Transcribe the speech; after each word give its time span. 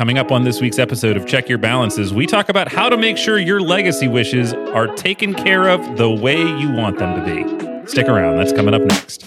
Coming 0.00 0.16
up 0.16 0.32
on 0.32 0.44
this 0.44 0.62
week's 0.62 0.78
episode 0.78 1.18
of 1.18 1.26
Check 1.26 1.50
Your 1.50 1.58
Balances, 1.58 2.14
we 2.14 2.24
talk 2.24 2.48
about 2.48 2.72
how 2.72 2.88
to 2.88 2.96
make 2.96 3.18
sure 3.18 3.38
your 3.38 3.60
legacy 3.60 4.08
wishes 4.08 4.54
are 4.54 4.86
taken 4.86 5.34
care 5.34 5.68
of 5.68 5.98
the 5.98 6.08
way 6.08 6.38
you 6.38 6.72
want 6.72 6.98
them 6.98 7.22
to 7.22 7.22
be. 7.22 7.86
Stick 7.86 8.08
around, 8.08 8.38
that's 8.38 8.54
coming 8.54 8.72
up 8.72 8.80
next. 8.80 9.20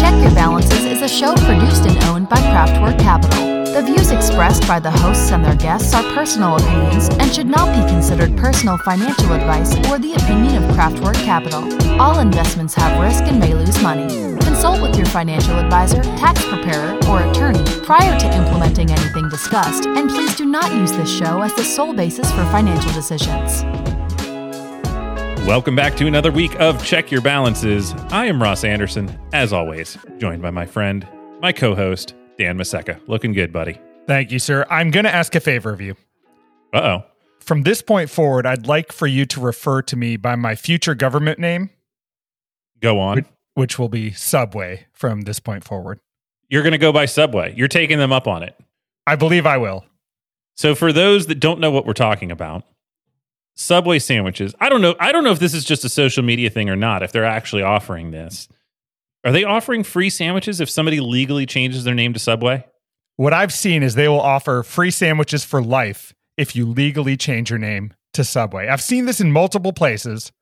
Check 0.00 0.14
Your 0.22 0.34
Balances 0.34 0.86
is 0.86 1.02
a 1.02 1.08
show 1.08 1.34
produced 1.34 1.84
and 1.84 2.02
owned 2.04 2.30
by 2.30 2.38
Craftwork 2.38 2.98
Capital. 2.98 3.64
The 3.74 3.82
views 3.82 4.10
expressed 4.10 4.66
by 4.66 4.80
the 4.80 4.90
hosts 4.90 5.30
and 5.32 5.44
their 5.44 5.54
guests 5.54 5.92
are 5.92 6.14
personal 6.14 6.56
opinions 6.56 7.10
and 7.10 7.30
should 7.30 7.46
not 7.46 7.66
be 7.76 7.92
considered 7.92 8.34
personal 8.38 8.78
financial 8.78 9.34
advice 9.34 9.74
or 9.90 9.98
the 9.98 10.14
opinion 10.14 10.64
of 10.64 10.70
Craftwork 10.74 11.22
Capital. 11.26 11.62
All 12.00 12.20
investments 12.20 12.72
have 12.72 12.98
risk 12.98 13.24
and 13.24 13.38
may 13.38 13.52
lose 13.52 13.82
money. 13.82 14.08
Consult 14.40 14.80
with 14.80 14.96
your 14.96 15.04
financial 15.04 15.58
advisor, 15.58 16.02
tax 16.16 16.42
preparer, 16.46 16.98
or 17.06 17.30
attorney 17.30 17.69
prior 17.90 18.16
to 18.20 18.32
implementing 18.36 18.88
anything 18.88 19.28
discussed, 19.28 19.84
and 19.84 20.08
please 20.08 20.36
do 20.36 20.46
not 20.46 20.72
use 20.74 20.92
this 20.92 21.10
show 21.10 21.42
as 21.42 21.52
the 21.56 21.64
sole 21.64 21.92
basis 21.92 22.30
for 22.30 22.44
financial 22.52 22.92
decisions. 22.92 23.64
Welcome 25.44 25.74
back 25.74 25.96
to 25.96 26.06
another 26.06 26.30
week 26.30 26.54
of 26.60 26.84
Check 26.84 27.10
Your 27.10 27.20
Balances. 27.20 27.92
I 28.12 28.26
am 28.26 28.40
Ross 28.40 28.62
Anderson, 28.62 29.18
as 29.32 29.52
always, 29.52 29.98
joined 30.18 30.40
by 30.40 30.52
my 30.52 30.66
friend, 30.66 31.04
my 31.42 31.50
co 31.50 31.74
host, 31.74 32.14
Dan 32.38 32.56
Maseka. 32.56 33.00
Looking 33.08 33.32
good, 33.32 33.52
buddy. 33.52 33.76
Thank 34.06 34.30
you, 34.30 34.38
sir. 34.38 34.64
I'm 34.70 34.92
going 34.92 35.02
to 35.02 35.12
ask 35.12 35.34
a 35.34 35.40
favor 35.40 35.72
of 35.72 35.80
you. 35.80 35.96
Uh 36.72 36.78
oh. 36.78 37.04
From 37.40 37.64
this 37.64 37.82
point 37.82 38.08
forward, 38.08 38.46
I'd 38.46 38.68
like 38.68 38.92
for 38.92 39.08
you 39.08 39.26
to 39.26 39.40
refer 39.40 39.82
to 39.82 39.96
me 39.96 40.16
by 40.16 40.36
my 40.36 40.54
future 40.54 40.94
government 40.94 41.40
name. 41.40 41.70
Go 42.78 43.00
on. 43.00 43.26
Which 43.54 43.80
will 43.80 43.88
be 43.88 44.12
Subway 44.12 44.86
from 44.92 45.22
this 45.22 45.40
point 45.40 45.64
forward. 45.64 45.98
You're 46.50 46.62
going 46.62 46.72
to 46.72 46.78
go 46.78 46.92
by 46.92 47.06
Subway. 47.06 47.54
You're 47.56 47.68
taking 47.68 47.98
them 47.98 48.12
up 48.12 48.26
on 48.26 48.42
it. 48.42 48.54
I 49.06 49.16
believe 49.16 49.46
I 49.46 49.56
will. 49.56 49.86
So, 50.56 50.74
for 50.74 50.92
those 50.92 51.26
that 51.28 51.40
don't 51.40 51.60
know 51.60 51.70
what 51.70 51.86
we're 51.86 51.94
talking 51.94 52.30
about, 52.30 52.64
Subway 53.54 53.98
sandwiches. 53.98 54.54
I 54.60 54.68
don't 54.68 54.82
know. 54.82 54.94
I 55.00 55.12
don't 55.12 55.24
know 55.24 55.32
if 55.32 55.38
this 55.38 55.54
is 55.54 55.64
just 55.64 55.84
a 55.84 55.88
social 55.88 56.22
media 56.22 56.50
thing 56.50 56.68
or 56.68 56.76
not. 56.76 57.02
If 57.02 57.12
they're 57.12 57.24
actually 57.24 57.62
offering 57.62 58.10
this, 58.10 58.48
are 59.24 59.32
they 59.32 59.44
offering 59.44 59.84
free 59.84 60.10
sandwiches 60.10 60.60
if 60.60 60.68
somebody 60.68 61.00
legally 61.00 61.46
changes 61.46 61.84
their 61.84 61.94
name 61.94 62.12
to 62.14 62.18
Subway? 62.18 62.64
What 63.16 63.34
I've 63.34 63.52
seen 63.52 63.82
is 63.82 63.94
they 63.94 64.08
will 64.08 64.20
offer 64.20 64.62
free 64.62 64.90
sandwiches 64.90 65.44
for 65.44 65.62
life 65.62 66.14
if 66.36 66.56
you 66.56 66.66
legally 66.66 67.16
change 67.16 67.50
your 67.50 67.58
name 67.58 67.92
to 68.14 68.24
Subway. 68.24 68.68
I've 68.68 68.82
seen 68.82 69.04
this 69.04 69.20
in 69.20 69.30
multiple 69.30 69.72
places. 69.72 70.32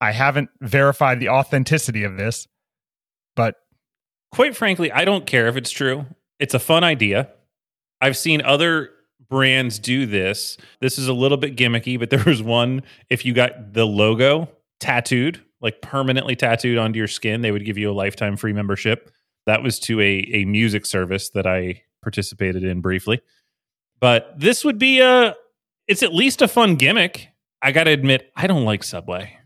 I 0.00 0.10
haven't 0.10 0.50
verified 0.60 1.20
the 1.20 1.28
authenticity 1.28 2.02
of 2.02 2.16
this, 2.16 2.48
but 3.36 3.54
quite 4.32 4.56
frankly, 4.56 4.90
I 4.90 5.04
don't 5.04 5.26
care 5.26 5.48
if 5.48 5.56
it's 5.56 5.70
true. 5.70 6.06
It's 6.38 6.54
a 6.54 6.58
fun 6.58 6.84
idea. 6.84 7.28
I've 8.00 8.16
seen 8.16 8.42
other 8.42 8.90
brands 9.28 9.78
do 9.78 10.06
this. 10.06 10.56
This 10.80 10.98
is 10.98 11.08
a 11.08 11.12
little 11.12 11.38
bit 11.38 11.56
gimmicky, 11.56 11.98
but 11.98 12.10
there 12.10 12.24
was 12.24 12.42
one 12.42 12.82
if 13.10 13.24
you 13.24 13.32
got 13.32 13.72
the 13.72 13.86
logo 13.86 14.48
tattooed 14.80 15.42
like 15.62 15.80
permanently 15.80 16.36
tattooed 16.36 16.76
onto 16.76 16.98
your 16.98 17.08
skin, 17.08 17.40
they 17.40 17.52
would 17.52 17.64
give 17.64 17.78
you 17.78 17.90
a 17.90 17.94
lifetime 17.94 18.36
free 18.36 18.52
membership. 18.52 19.10
That 19.46 19.62
was 19.62 19.78
to 19.80 20.00
a, 20.00 20.28
a 20.32 20.44
music 20.44 20.84
service 20.84 21.30
that 21.30 21.46
I 21.46 21.82
participated 22.02 22.64
in 22.64 22.80
briefly. 22.80 23.22
But 24.00 24.38
this 24.38 24.64
would 24.64 24.78
be 24.78 25.00
a, 25.00 25.36
it's 25.86 26.02
at 26.02 26.12
least 26.12 26.42
a 26.42 26.48
fun 26.48 26.74
gimmick. 26.74 27.28
I 27.62 27.70
got 27.70 27.84
to 27.84 27.92
admit, 27.92 28.30
I 28.34 28.48
don't 28.48 28.64
like 28.64 28.82
Subway. 28.82 29.38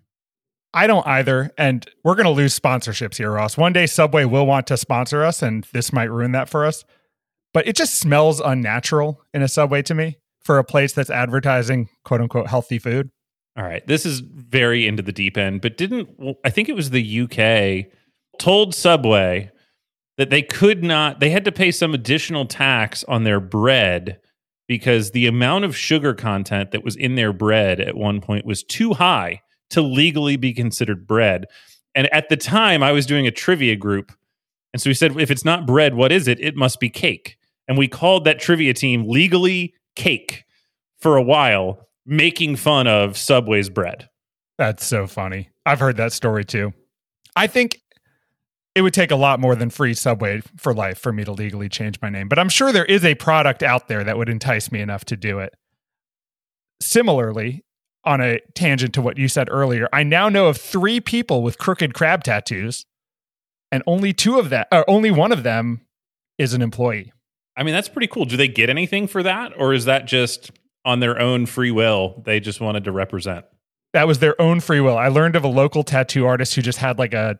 I 0.76 0.86
don't 0.86 1.06
either. 1.06 1.50
And 1.56 1.88
we're 2.04 2.16
going 2.16 2.26
to 2.26 2.30
lose 2.30 2.58
sponsorships 2.58 3.16
here, 3.16 3.32
Ross. 3.32 3.56
One 3.56 3.72
day 3.72 3.86
Subway 3.86 4.26
will 4.26 4.46
want 4.46 4.66
to 4.66 4.76
sponsor 4.76 5.24
us, 5.24 5.42
and 5.42 5.66
this 5.72 5.90
might 5.90 6.10
ruin 6.10 6.32
that 6.32 6.50
for 6.50 6.66
us. 6.66 6.84
But 7.54 7.66
it 7.66 7.76
just 7.76 7.98
smells 7.98 8.40
unnatural 8.40 9.22
in 9.32 9.40
a 9.40 9.48
Subway 9.48 9.80
to 9.82 9.94
me 9.94 10.18
for 10.44 10.58
a 10.58 10.64
place 10.64 10.92
that's 10.92 11.08
advertising 11.08 11.88
quote 12.04 12.20
unquote 12.20 12.48
healthy 12.48 12.78
food. 12.78 13.10
All 13.56 13.64
right. 13.64 13.86
This 13.86 14.04
is 14.04 14.20
very 14.20 14.86
into 14.86 15.02
the 15.02 15.12
deep 15.12 15.38
end, 15.38 15.62
but 15.62 15.78
didn't 15.78 16.10
I 16.44 16.50
think 16.50 16.68
it 16.68 16.76
was 16.76 16.90
the 16.90 17.22
UK 17.22 17.90
told 18.38 18.74
Subway 18.74 19.50
that 20.18 20.28
they 20.28 20.42
could 20.42 20.84
not 20.84 21.20
they 21.20 21.30
had 21.30 21.46
to 21.46 21.52
pay 21.52 21.70
some 21.70 21.94
additional 21.94 22.44
tax 22.44 23.02
on 23.04 23.24
their 23.24 23.40
bread 23.40 24.20
because 24.68 25.12
the 25.12 25.26
amount 25.26 25.64
of 25.64 25.74
sugar 25.74 26.12
content 26.12 26.72
that 26.72 26.84
was 26.84 26.96
in 26.96 27.14
their 27.14 27.32
bread 27.32 27.80
at 27.80 27.96
one 27.96 28.20
point 28.20 28.44
was 28.44 28.62
too 28.62 28.92
high 28.92 29.40
to 29.70 29.82
legally 29.82 30.36
be 30.36 30.52
considered 30.52 31.06
bread. 31.06 31.46
And 31.94 32.12
at 32.12 32.28
the 32.28 32.36
time 32.36 32.82
I 32.82 32.92
was 32.92 33.06
doing 33.06 33.26
a 33.26 33.30
trivia 33.30 33.76
group 33.76 34.12
and 34.76 34.82
so 34.82 34.90
we 34.90 34.94
said 34.94 35.18
if 35.18 35.30
it's 35.30 35.42
not 35.42 35.66
bread, 35.66 35.94
what 35.94 36.12
is 36.12 36.28
it? 36.28 36.38
It 36.38 36.54
must 36.54 36.80
be 36.80 36.90
cake. 36.90 37.38
And 37.66 37.78
we 37.78 37.88
called 37.88 38.24
that 38.24 38.38
trivia 38.38 38.74
team 38.74 39.08
legally 39.08 39.72
cake 39.94 40.44
for 40.98 41.16
a 41.16 41.22
while 41.22 41.88
making 42.04 42.56
fun 42.56 42.86
of 42.86 43.16
Subway's 43.16 43.70
bread. 43.70 44.10
That's 44.58 44.84
so 44.84 45.06
funny. 45.06 45.48
I've 45.64 45.80
heard 45.80 45.96
that 45.96 46.12
story 46.12 46.44
too. 46.44 46.74
I 47.34 47.46
think 47.46 47.80
it 48.74 48.82
would 48.82 48.92
take 48.92 49.10
a 49.10 49.16
lot 49.16 49.40
more 49.40 49.56
than 49.56 49.70
free 49.70 49.94
Subway 49.94 50.42
for 50.58 50.74
life 50.74 50.98
for 50.98 51.10
me 51.10 51.24
to 51.24 51.32
legally 51.32 51.70
change 51.70 51.98
my 52.02 52.10
name, 52.10 52.28
but 52.28 52.38
I'm 52.38 52.50
sure 52.50 52.70
there 52.70 52.84
is 52.84 53.02
a 53.02 53.14
product 53.14 53.62
out 53.62 53.88
there 53.88 54.04
that 54.04 54.18
would 54.18 54.28
entice 54.28 54.70
me 54.70 54.80
enough 54.80 55.06
to 55.06 55.16
do 55.16 55.38
it. 55.38 55.54
Similarly, 56.82 57.64
on 58.06 58.20
a 58.20 58.40
tangent 58.54 58.94
to 58.94 59.02
what 59.02 59.18
you 59.18 59.28
said 59.28 59.48
earlier, 59.50 59.88
I 59.92 60.02
now 60.02 60.28
know 60.28 60.46
of 60.46 60.56
three 60.56 61.00
people 61.00 61.42
with 61.42 61.58
crooked 61.58 61.92
crab 61.92 62.24
tattoos, 62.24 62.86
and 63.70 63.82
only 63.86 64.12
two 64.12 64.38
of 64.38 64.48
that, 64.50 64.68
or 64.72 64.88
only 64.88 65.10
one 65.10 65.32
of 65.32 65.42
them, 65.42 65.82
is 66.38 66.54
an 66.54 66.62
employee. 66.62 67.12
I 67.56 67.62
mean, 67.62 67.74
that's 67.74 67.88
pretty 67.88 68.06
cool. 68.06 68.24
Do 68.24 68.36
they 68.36 68.48
get 68.48 68.70
anything 68.70 69.06
for 69.06 69.22
that, 69.22 69.52
or 69.58 69.74
is 69.74 69.86
that 69.86 70.06
just 70.06 70.50
on 70.86 71.00
their 71.00 71.18
own 71.18 71.44
free 71.44 71.72
will. 71.72 72.22
They 72.24 72.40
just 72.40 72.60
wanted 72.60 72.84
to 72.84 72.92
represent. 72.92 73.44
That 73.92 74.06
was 74.06 74.20
their 74.20 74.40
own 74.40 74.60
free 74.60 74.80
will. 74.80 74.96
I 74.96 75.08
learned 75.08 75.36
of 75.36 75.44
a 75.44 75.48
local 75.48 75.82
tattoo 75.82 76.24
artist 76.24 76.54
who 76.54 76.62
just 76.62 76.78
had 76.78 76.98
like 76.98 77.12
a 77.12 77.38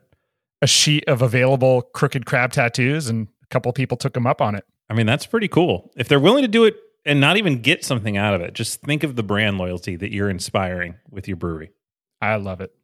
a 0.62 0.66
sheet 0.66 1.04
of 1.06 1.20
available 1.22 1.82
crooked 1.82 2.26
crab 2.26 2.50
tattoos, 2.50 3.08
and 3.08 3.28
a 3.42 3.46
couple 3.48 3.72
people 3.72 3.96
took 3.96 4.16
him 4.16 4.26
up 4.26 4.40
on 4.40 4.54
it. 4.54 4.64
I 4.90 4.94
mean, 4.94 5.06
that's 5.06 5.26
pretty 5.26 5.48
cool. 5.48 5.92
If 5.96 6.08
they're 6.08 6.20
willing 6.20 6.42
to 6.42 6.48
do 6.48 6.64
it 6.64 6.76
and 7.06 7.20
not 7.20 7.38
even 7.38 7.62
get 7.62 7.84
something 7.84 8.16
out 8.16 8.34
of 8.34 8.42
it, 8.42 8.52
just 8.52 8.82
think 8.82 9.04
of 9.04 9.16
the 9.16 9.22
brand 9.22 9.56
loyalty 9.56 9.96
that 9.96 10.12
you're 10.12 10.28
inspiring 10.28 10.96
with 11.08 11.28
your 11.28 11.36
brewery. 11.36 11.70
I 12.20 12.36
love 12.36 12.60
it. 12.60 12.74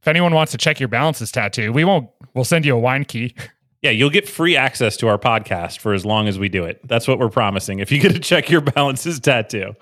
If 0.00 0.08
anyone 0.08 0.32
wants 0.32 0.52
to 0.52 0.58
check 0.58 0.78
your 0.78 0.88
balances 0.88 1.32
tattoo, 1.32 1.72
we 1.72 1.84
won't. 1.84 2.08
We'll 2.32 2.44
send 2.44 2.64
you 2.64 2.74
a 2.74 2.80
wine 2.80 3.04
key. 3.04 3.34
Yeah, 3.82 3.90
you'll 3.92 4.10
get 4.10 4.28
free 4.28 4.56
access 4.56 4.96
to 4.96 5.06
our 5.06 5.18
podcast 5.18 5.78
for 5.78 5.92
as 5.92 6.04
long 6.04 6.26
as 6.26 6.40
we 6.40 6.48
do 6.48 6.64
it. 6.64 6.80
That's 6.88 7.06
what 7.06 7.20
we're 7.20 7.28
promising. 7.28 7.78
If 7.78 7.92
you 7.92 8.00
get 8.00 8.14
to 8.14 8.18
check 8.18 8.50
your 8.50 8.62
balances 8.62 9.20
tattoo, 9.20 9.74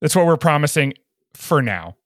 that's 0.00 0.16
what 0.16 0.24
we're 0.24 0.38
promising 0.38 0.94
for 1.34 1.60
now. 1.60 1.96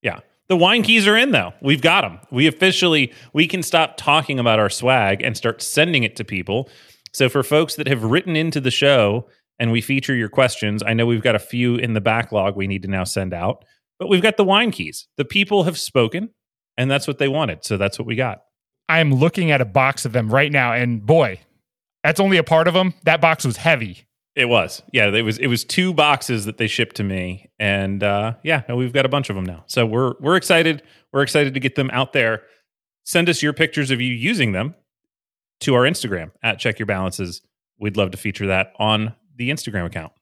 Yeah. 0.00 0.20
The 0.48 0.56
wine 0.56 0.82
keys 0.82 1.06
are 1.06 1.16
in 1.16 1.30
though. 1.30 1.52
We've 1.60 1.82
got 1.82 2.00
them. 2.00 2.18
We 2.32 2.48
officially 2.48 3.12
we 3.32 3.46
can 3.46 3.62
stop 3.62 3.96
talking 3.96 4.40
about 4.40 4.58
our 4.58 4.70
swag 4.70 5.22
and 5.22 5.36
start 5.36 5.62
sending 5.62 6.02
it 6.02 6.16
to 6.16 6.24
people. 6.24 6.68
So 7.12 7.28
for 7.28 7.42
folks 7.42 7.76
that 7.76 7.86
have 7.86 8.02
written 8.02 8.34
into 8.34 8.60
the 8.60 8.70
show 8.70 9.28
and 9.62 9.70
we 9.70 9.80
feature 9.80 10.14
your 10.16 10.28
questions, 10.28 10.82
I 10.84 10.92
know 10.92 11.06
we've 11.06 11.22
got 11.22 11.36
a 11.36 11.38
few 11.38 11.76
in 11.76 11.92
the 11.92 12.00
backlog 12.00 12.56
we 12.56 12.66
need 12.66 12.82
to 12.82 12.88
now 12.88 13.04
send 13.04 13.32
out, 13.32 13.64
but 13.96 14.08
we've 14.08 14.20
got 14.20 14.36
the 14.36 14.42
wine 14.42 14.72
keys. 14.72 15.06
The 15.16 15.24
people 15.24 15.62
have 15.62 15.78
spoken 15.78 16.30
and 16.76 16.90
that's 16.90 17.06
what 17.06 17.18
they 17.18 17.28
wanted. 17.28 17.64
So 17.64 17.76
that's 17.76 17.96
what 17.96 18.06
we 18.08 18.16
got. 18.16 18.42
I 18.88 18.98
am 18.98 19.14
looking 19.14 19.52
at 19.52 19.60
a 19.60 19.64
box 19.64 20.04
of 20.04 20.12
them 20.12 20.28
right 20.28 20.50
now, 20.50 20.72
and 20.72 21.06
boy, 21.06 21.38
that's 22.02 22.18
only 22.18 22.38
a 22.38 22.42
part 22.42 22.66
of 22.66 22.74
them. 22.74 22.94
That 23.04 23.20
box 23.20 23.44
was 23.44 23.56
heavy. 23.56 24.08
It 24.34 24.46
was, 24.46 24.82
yeah. 24.92 25.14
It 25.14 25.22
was. 25.22 25.38
It 25.38 25.46
was 25.46 25.62
two 25.64 25.94
boxes 25.94 26.46
that 26.46 26.56
they 26.56 26.66
shipped 26.66 26.96
to 26.96 27.04
me, 27.04 27.50
and 27.60 28.02
uh, 28.02 28.34
yeah, 28.42 28.70
we've 28.72 28.92
got 28.92 29.06
a 29.06 29.08
bunch 29.08 29.30
of 29.30 29.36
them 29.36 29.44
now. 29.44 29.62
So 29.68 29.86
we're 29.86 30.14
we're 30.20 30.36
excited. 30.36 30.82
We're 31.12 31.22
excited 31.22 31.54
to 31.54 31.60
get 31.60 31.76
them 31.76 31.90
out 31.92 32.12
there. 32.12 32.42
Send 33.04 33.28
us 33.28 33.42
your 33.42 33.52
pictures 33.52 33.90
of 33.90 34.00
you 34.00 34.12
using 34.12 34.52
them 34.52 34.74
to 35.60 35.74
our 35.74 35.82
Instagram 35.82 36.32
at 36.42 36.58
Check 36.58 36.78
Your 36.78 36.86
Balances. 36.86 37.42
We'd 37.78 37.96
love 37.96 38.10
to 38.12 38.16
feature 38.16 38.46
that 38.46 38.72
on 38.78 39.14
the 39.42 39.50
Instagram 39.50 39.86
account. 39.86 40.12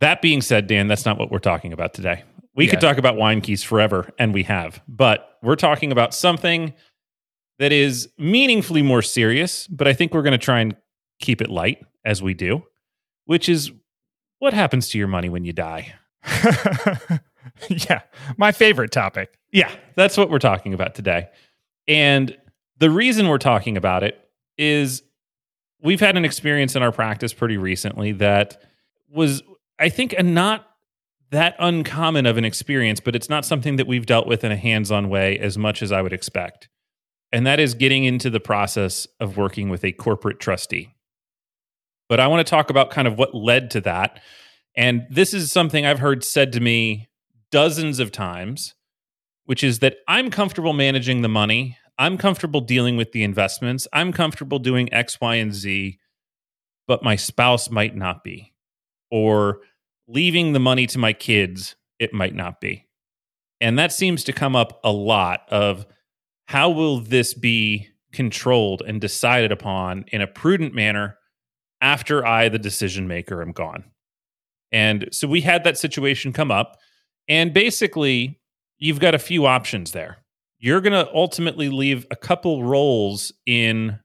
That 0.00 0.20
being 0.20 0.42
said, 0.42 0.66
Dan, 0.66 0.88
that's 0.88 1.06
not 1.06 1.18
what 1.18 1.30
we're 1.30 1.38
talking 1.38 1.72
about 1.72 1.94
today. 1.94 2.24
We 2.54 2.66
yeah. 2.66 2.72
could 2.72 2.80
talk 2.80 2.98
about 2.98 3.16
wine 3.16 3.40
keys 3.40 3.62
forever, 3.62 4.10
and 4.18 4.34
we 4.34 4.42
have, 4.42 4.82
but 4.86 5.38
we're 5.42 5.56
talking 5.56 5.90
about 5.90 6.12
something 6.12 6.74
that 7.58 7.72
is 7.72 8.08
meaningfully 8.18 8.82
more 8.82 9.00
serious, 9.00 9.66
but 9.68 9.88
I 9.88 9.94
think 9.94 10.12
we're 10.12 10.22
going 10.22 10.32
to 10.32 10.38
try 10.38 10.60
and 10.60 10.76
keep 11.18 11.40
it 11.40 11.48
light 11.48 11.78
as 12.04 12.22
we 12.22 12.34
do, 12.34 12.64
which 13.24 13.48
is 13.48 13.72
what 14.38 14.52
happens 14.52 14.90
to 14.90 14.98
your 14.98 15.08
money 15.08 15.30
when 15.30 15.44
you 15.44 15.52
die? 15.52 15.94
yeah, 17.68 18.02
my 18.36 18.52
favorite 18.52 18.90
topic. 18.90 19.38
Yeah, 19.50 19.70
that's 19.94 20.18
what 20.18 20.28
we're 20.28 20.38
talking 20.38 20.74
about 20.74 20.94
today. 20.94 21.28
And 21.88 22.36
the 22.78 22.90
reason 22.90 23.28
we're 23.28 23.38
talking 23.38 23.76
about 23.76 24.02
it 24.02 24.18
is 24.58 25.02
we've 25.82 26.00
had 26.00 26.16
an 26.16 26.24
experience 26.24 26.76
in 26.76 26.82
our 26.82 26.92
practice 26.92 27.32
pretty 27.32 27.56
recently 27.56 28.12
that 28.12 28.62
was, 29.10 29.42
I 29.78 29.88
think, 29.88 30.14
a 30.16 30.22
not 30.22 30.66
that 31.30 31.56
uncommon 31.58 32.26
of 32.26 32.36
an 32.36 32.44
experience, 32.44 33.00
but 33.00 33.16
it's 33.16 33.28
not 33.28 33.44
something 33.44 33.76
that 33.76 33.86
we've 33.86 34.06
dealt 34.06 34.26
with 34.26 34.44
in 34.44 34.52
a 34.52 34.56
hands 34.56 34.90
on 34.90 35.08
way 35.08 35.38
as 35.38 35.56
much 35.56 35.82
as 35.82 35.90
I 35.90 36.02
would 36.02 36.12
expect 36.12 36.68
and 37.32 37.46
that 37.46 37.58
is 37.58 37.74
getting 37.74 38.04
into 38.04 38.28
the 38.30 38.40
process 38.40 39.08
of 39.18 39.36
working 39.36 39.70
with 39.70 39.84
a 39.84 39.92
corporate 39.92 40.38
trustee. 40.38 40.94
But 42.08 42.20
I 42.20 42.26
want 42.26 42.46
to 42.46 42.50
talk 42.50 42.68
about 42.68 42.90
kind 42.90 43.08
of 43.08 43.16
what 43.16 43.34
led 43.34 43.70
to 43.70 43.80
that. 43.80 44.20
And 44.76 45.06
this 45.10 45.32
is 45.32 45.50
something 45.50 45.86
I've 45.86 45.98
heard 45.98 46.22
said 46.22 46.52
to 46.52 46.60
me 46.60 47.08
dozens 47.50 47.98
of 47.98 48.12
times, 48.12 48.74
which 49.46 49.64
is 49.64 49.78
that 49.78 49.96
I'm 50.06 50.30
comfortable 50.30 50.74
managing 50.74 51.22
the 51.22 51.28
money. 51.28 51.78
I'm 52.02 52.18
comfortable 52.18 52.60
dealing 52.60 52.96
with 52.96 53.12
the 53.12 53.22
investments. 53.22 53.86
I'm 53.92 54.12
comfortable 54.12 54.58
doing 54.58 54.92
X, 54.92 55.20
Y, 55.20 55.36
and 55.36 55.54
Z, 55.54 56.00
but 56.88 57.04
my 57.04 57.14
spouse 57.14 57.70
might 57.70 57.94
not 57.94 58.24
be. 58.24 58.54
Or 59.12 59.60
leaving 60.08 60.52
the 60.52 60.58
money 60.58 60.88
to 60.88 60.98
my 60.98 61.12
kids, 61.12 61.76
it 62.00 62.12
might 62.12 62.34
not 62.34 62.60
be. 62.60 62.88
And 63.60 63.78
that 63.78 63.92
seems 63.92 64.24
to 64.24 64.32
come 64.32 64.56
up 64.56 64.80
a 64.82 64.90
lot 64.90 65.42
of 65.48 65.86
how 66.46 66.70
will 66.70 66.98
this 66.98 67.34
be 67.34 67.86
controlled 68.12 68.82
and 68.84 69.00
decided 69.00 69.52
upon 69.52 70.04
in 70.08 70.20
a 70.20 70.26
prudent 70.26 70.74
manner 70.74 71.18
after 71.80 72.26
I, 72.26 72.48
the 72.48 72.58
decision 72.58 73.06
maker, 73.06 73.40
am 73.42 73.52
gone. 73.52 73.84
And 74.72 75.08
so 75.12 75.28
we 75.28 75.42
had 75.42 75.62
that 75.62 75.78
situation 75.78 76.32
come 76.32 76.50
up. 76.50 76.78
And 77.28 77.54
basically, 77.54 78.40
you've 78.76 78.98
got 78.98 79.14
a 79.14 79.20
few 79.20 79.46
options 79.46 79.92
there. 79.92 80.21
You're 80.62 80.80
going 80.80 80.92
to 80.92 81.12
ultimately 81.12 81.68
leave 81.68 82.06
a 82.12 82.16
couple 82.16 82.62
roles 82.62 83.32
in 83.46 83.98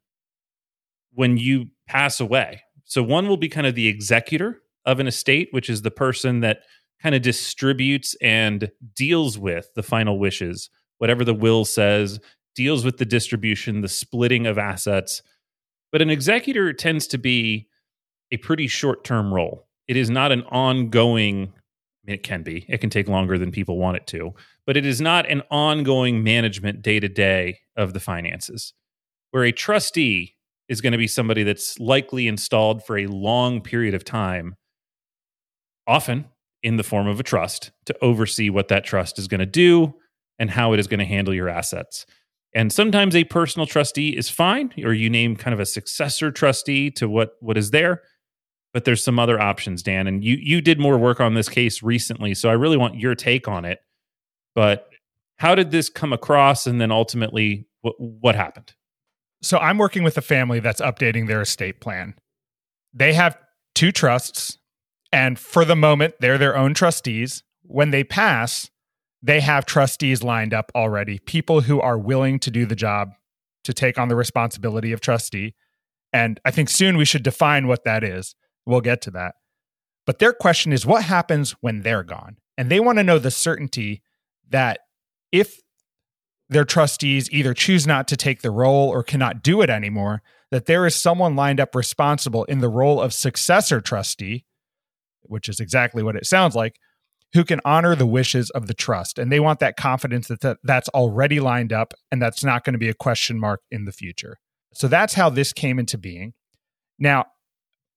when 1.13 1.38
you 1.38 1.68
pass 1.88 2.19
away. 2.19 2.63
So 2.83 3.04
one 3.04 3.27
will 3.27 3.38
be 3.38 3.48
kind 3.48 3.68
of 3.68 3.75
the 3.75 3.88
executor 3.88 4.63
of 4.83 5.00
an 5.00 5.06
estate, 5.06 5.50
which 5.51 5.69
is 5.69 5.83
the 5.83 5.92
person 5.92 6.39
that 6.39 6.62
kind 7.00 7.13
of 7.13 7.21
distributes 7.21 8.15
and 8.24 8.71
deals 8.95 9.38
with 9.38 9.69
the 9.75 9.83
final 9.83 10.18
wishes, 10.18 10.71
whatever 10.98 11.24
the 11.24 11.36
will 11.36 11.63
says, 11.63 12.19
deals 12.56 12.83
with 12.83 12.98
the 12.98 13.06
distribution, 13.06 13.81
the 13.81 13.88
splitting 13.88 14.48
of 14.48 14.57
assets. 14.57 15.21
But 15.92 16.01
an 16.01 16.10
executor 16.10 16.74
tends 16.74 17.06
to 17.07 17.19
be 17.19 17.68
a 18.31 18.38
pretty 18.38 18.65
short 18.65 19.03
term 19.03 19.31
role. 19.31 19.68
It 19.88 19.95
is 19.95 20.10
not 20.10 20.31
an 20.31 20.42
ongoing, 20.50 21.53
it 22.07 22.24
can 22.24 22.42
be, 22.42 22.65
it 22.68 22.80
can 22.80 22.89
take 22.89 23.07
longer 23.07 23.38
than 23.38 23.51
people 23.51 23.77
want 23.77 23.98
it 23.98 24.07
to, 24.07 24.33
but 24.68 24.78
it 24.78 24.86
is 24.86 25.02
not 25.02 25.28
an 25.28 25.42
ongoing 25.50 26.22
management 26.24 26.81
day 26.81 27.00
to 27.00 27.08
day 27.08 27.60
of 27.78 27.94
the 27.94 28.00
finances. 28.00 28.74
Where 29.31 29.46
a 29.46 29.52
trustee 29.54 30.36
is 30.68 30.81
going 30.81 30.92
to 30.92 30.98
be 30.98 31.08
somebody 31.08 31.44
that's 31.44 31.80
likely 31.80 32.28
installed 32.28 32.84
for 32.84 32.98
a 32.98 33.08
long 33.08 33.62
period 33.62 33.96
of 33.96 34.04
time, 34.04 34.56
often 35.88 36.25
in 36.62 36.75
the 36.75 36.84
form 36.84 37.08
of 37.08 37.19
a 37.19 37.24
trust 37.24 37.72
to 37.86 37.96
oversee 38.02 38.50
what 38.50 38.68
that 38.68 38.84
trust 38.84 39.18
is 39.18 39.30
going 39.30 39.40
to 39.40 39.46
do 39.46 39.94
and 40.38 40.52
how 40.52 40.74
it 40.74 40.80
is 40.80 40.88
going 40.88 41.00
to 41.00 41.06
handle 41.06 41.34
your 41.34 41.48
assets. 41.48 42.06
And 42.54 42.72
sometimes 42.72 43.16
a 43.16 43.24
personal 43.24 43.68
trustee 43.68 44.18
is 44.18 44.30
fine, 44.30 44.74
or 44.84 44.94
you 44.94 45.10
name 45.10 45.38
kind 45.38 45.54
of 45.54 45.60
a 45.60 45.66
successor 45.66 46.31
trustee 46.31 46.92
to 46.92 47.08
what 47.08 47.31
what 47.40 47.58
is 47.58 47.72
there. 47.72 48.02
But 48.74 48.84
there's 48.84 49.04
some 49.04 49.18
other 49.18 49.40
options, 49.40 49.81
Dan. 49.81 50.08
And 50.08 50.24
you 50.24 50.38
you 50.42 50.60
did 50.60 50.80
more 50.80 50.98
work 50.98 51.22
on 51.22 51.36
this 51.36 51.48
case 51.48 51.81
recently, 51.81 52.34
so 52.34 52.50
I 52.50 52.54
really 52.54 52.78
want 52.78 53.00
your 53.00 53.16
take 53.16 53.48
on 53.48 53.63
it. 53.63 53.80
But 54.57 54.89
how 55.36 55.54
did 55.54 55.69
this 55.69 55.88
come 55.88 56.12
across, 56.12 56.65
and 56.65 56.81
then 56.81 56.92
ultimately, 56.92 57.68
what 57.81 57.94
what 58.00 58.33
happened? 58.33 58.74
So 59.44 59.59
I'm 59.59 59.77
working 59.77 60.01
with 60.01 60.18
a 60.18 60.21
family 60.21 60.59
that's 60.59 60.81
updating 60.81 61.27
their 61.27 61.42
estate 61.42 61.80
plan. 61.80 62.15
They 62.92 63.13
have 63.13 63.38
two 63.75 63.92
trusts, 63.92 64.57
and 65.12 65.38
for 65.38 65.63
the 65.63 65.75
moment, 65.75 66.15
they're 66.21 66.39
their 66.39 66.57
own 66.57 66.74
trustees. 66.74 67.44
When 67.62 67.92
they 67.92 68.04
pass, 68.04 68.71
they 69.21 69.42
have 69.42 69.68
trustees 69.68 70.24
lined 70.24 70.56
up 70.56 70.71
already, 70.74 71.19
people 71.19 71.62
who 71.62 71.80
are 71.80 72.00
willing 72.00 72.39
to 72.39 72.50
do 72.50 72.65
the 72.65 72.75
job 72.75 73.12
to 73.63 73.75
take 73.75 74.00
on 74.00 74.07
the 74.07 74.15
responsibility 74.15 74.92
of 74.92 75.01
trustee. 75.01 75.53
And 76.12 76.39
I 76.44 76.50
think 76.50 76.69
soon 76.69 76.98
we 76.98 77.06
should 77.06 77.21
define 77.21 77.68
what 77.68 77.83
that 77.83 78.03
is. 78.03 78.33
We'll 78.65 78.81
get 78.81 79.03
to 79.03 79.12
that. 79.12 79.36
But 80.07 80.18
their 80.18 80.33
question 80.33 80.74
is 80.74 80.83
what 80.83 81.03
happens 81.03 81.51
when 81.62 81.83
they're 81.83 82.01
gone? 82.01 82.38
And 82.57 82.71
they 82.71 82.80
want 82.80 82.98
to 82.98 83.03
know 83.03 83.19
the 83.19 83.30
certainty 83.30 84.01
that 84.50 84.80
if 85.32 85.60
their 86.50 86.66
trustees 86.66 87.30
either 87.32 87.54
choose 87.54 87.86
not 87.86 88.08
to 88.08 88.18
take 88.18 88.42
the 88.42 88.52
role 88.52 88.90
or 88.90 89.04
cannot 89.04 89.44
do 89.44 89.62
it 89.62 89.70
anymore, 89.70 90.22
that 90.52 90.66
there 90.66 90.86
is 90.86 90.96
someone 90.96 91.36
lined 91.36 91.60
up 91.60 91.76
responsible 91.76 92.46
in 92.46 92.60
the 92.60 92.70
role 92.70 93.02
of 93.02 93.14
successor 93.14 93.82
trustee, 93.82 94.46
which 95.24 95.50
is 95.50 95.60
exactly 95.60 96.02
what 96.02 96.16
it 96.16 96.26
sounds 96.26 96.56
like, 96.56 96.80
who 97.34 97.44
can 97.44 97.60
honor 97.66 97.96
the 97.96 98.06
wishes 98.06 98.50
of 98.52 98.68
the 98.68 98.74
trust. 98.74 99.20
And 99.20 99.32
they 99.32 99.42
want 99.42 99.60
that 99.60 99.76
confidence 99.76 100.28
that, 100.30 100.40
that 100.42 100.58
that's 100.64 100.88
already 100.90 101.42
lined 101.42 101.74
up 101.74 101.94
and 102.12 102.22
that's 102.22 102.44
not 102.44 102.64
going 102.64 102.74
to 102.74 102.80
be 102.80 102.90
a 102.90 102.94
question 102.94 103.38
mark 103.38 103.62
in 103.70 103.84
the 103.84 103.92
future. 103.92 104.38
So 104.74 104.88
that's 104.88 105.16
how 105.16 105.30
this 105.30 105.52
came 105.52 105.80
into 105.80 105.98
being. 105.98 106.34
Now, 106.98 107.26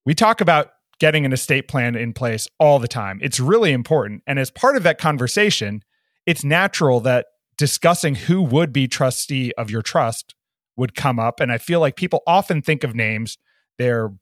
we 0.04 0.14
talk 0.14 0.40
about 0.40 0.70
getting 0.98 1.24
an 1.24 1.32
estate 1.32 1.68
plan 1.68 1.94
in 1.94 2.12
place 2.12 2.48
all 2.58 2.78
the 2.78 2.88
time. 2.88 3.20
It's 3.22 3.38
really 3.38 3.72
important. 3.72 4.22
And 4.26 4.38
as 4.38 4.50
part 4.50 4.76
of 4.76 4.82
that 4.82 4.98
conversation, 4.98 5.82
it's 6.30 6.44
natural 6.44 7.00
that 7.00 7.26
discussing 7.58 8.14
who 8.14 8.40
would 8.40 8.72
be 8.72 8.86
trustee 8.86 9.52
of 9.58 9.68
your 9.68 9.82
trust 9.82 10.36
would 10.76 10.94
come 10.94 11.18
up. 11.18 11.40
And 11.40 11.50
I 11.50 11.58
feel 11.58 11.80
like 11.80 11.96
people 11.96 12.22
often 12.24 12.62
think 12.62 12.84
of 12.84 12.94
names, 12.94 13.36
their 13.78 14.12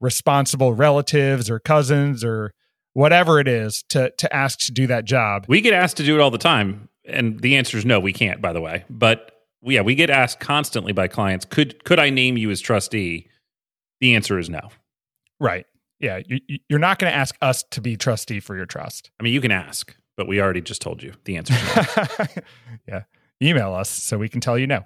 responsible 0.00 0.74
relatives 0.74 1.48
or 1.48 1.60
cousins 1.60 2.24
or 2.24 2.52
whatever 2.94 3.38
it 3.38 3.46
is 3.46 3.84
to 3.90 4.10
to 4.18 4.34
ask 4.34 4.58
to 4.58 4.72
do 4.72 4.88
that 4.88 5.04
job. 5.04 5.44
We 5.46 5.60
get 5.60 5.72
asked 5.72 5.98
to 5.98 6.02
do 6.02 6.16
it 6.16 6.20
all 6.20 6.32
the 6.32 6.36
time, 6.36 6.88
and 7.04 7.38
the 7.38 7.56
answer 7.56 7.78
is 7.78 7.84
no, 7.84 8.00
we 8.00 8.12
can't. 8.12 8.42
By 8.42 8.52
the 8.52 8.60
way, 8.60 8.84
but 8.90 9.30
yeah, 9.62 9.82
we 9.82 9.94
get 9.94 10.10
asked 10.10 10.40
constantly 10.40 10.92
by 10.92 11.06
clients. 11.06 11.44
Could 11.44 11.84
could 11.84 12.00
I 12.00 12.10
name 12.10 12.36
you 12.36 12.50
as 12.50 12.60
trustee? 12.60 13.28
The 14.00 14.16
answer 14.16 14.36
is 14.40 14.50
no. 14.50 14.70
Right. 15.38 15.64
Yeah, 16.00 16.18
you, 16.26 16.40
you're 16.68 16.80
not 16.80 16.98
going 16.98 17.12
to 17.12 17.16
ask 17.16 17.36
us 17.40 17.62
to 17.70 17.80
be 17.80 17.96
trustee 17.96 18.40
for 18.40 18.56
your 18.56 18.66
trust. 18.66 19.12
I 19.20 19.22
mean, 19.22 19.32
you 19.32 19.40
can 19.40 19.52
ask, 19.52 19.96
but 20.16 20.28
we 20.28 20.40
already 20.40 20.60
just 20.60 20.82
told 20.82 21.02
you 21.02 21.12
the 21.24 21.36
answer. 21.36 21.54
Yeah, 22.88 23.02
email 23.42 23.74
us 23.74 23.88
so 23.88 24.18
we 24.18 24.28
can 24.28 24.40
tell 24.40 24.58
you 24.58 24.66
no. 24.66 24.84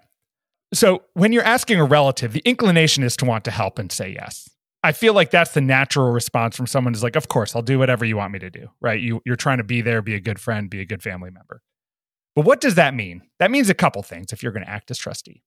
So 0.74 1.02
when 1.14 1.32
you're 1.32 1.44
asking 1.44 1.80
a 1.80 1.84
relative, 1.84 2.32
the 2.32 2.42
inclination 2.44 3.02
is 3.02 3.16
to 3.18 3.24
want 3.24 3.44
to 3.44 3.50
help 3.50 3.78
and 3.78 3.90
say 3.90 4.10
yes. 4.10 4.50
I 4.82 4.92
feel 4.92 5.14
like 5.14 5.30
that's 5.30 5.52
the 5.52 5.60
natural 5.60 6.10
response 6.10 6.56
from 6.56 6.66
someone 6.66 6.92
who's 6.92 7.02
like, 7.02 7.16
of 7.16 7.28
course, 7.28 7.56
I'll 7.56 7.62
do 7.62 7.78
whatever 7.78 8.04
you 8.04 8.16
want 8.16 8.32
me 8.32 8.38
to 8.40 8.50
do, 8.50 8.68
right? 8.80 9.00
You, 9.00 9.20
you're 9.24 9.36
trying 9.36 9.58
to 9.58 9.64
be 9.64 9.80
there, 9.80 10.02
be 10.02 10.14
a 10.14 10.20
good 10.20 10.38
friend, 10.38 10.68
be 10.68 10.80
a 10.80 10.84
good 10.84 11.02
family 11.02 11.30
member. 11.30 11.62
But 12.34 12.44
what 12.44 12.60
does 12.60 12.74
that 12.74 12.94
mean? 12.94 13.22
That 13.38 13.50
means 13.50 13.70
a 13.70 13.74
couple 13.74 14.02
things 14.02 14.32
if 14.32 14.42
you're 14.42 14.52
going 14.52 14.64
to 14.64 14.70
act 14.70 14.90
as 14.90 14.98
trustee. 14.98 15.42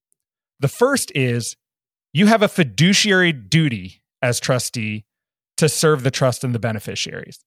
The 0.60 0.68
first 0.68 1.12
is 1.16 1.56
you 2.12 2.26
have 2.26 2.42
a 2.42 2.48
fiduciary 2.48 3.32
duty 3.32 4.02
as 4.22 4.40
trustee 4.40 5.06
to 5.58 5.70
serve 5.70 6.04
the 6.04 6.12
trust 6.12 6.44
and 6.44 6.54
the 6.54 6.60
beneficiaries. 6.60 7.40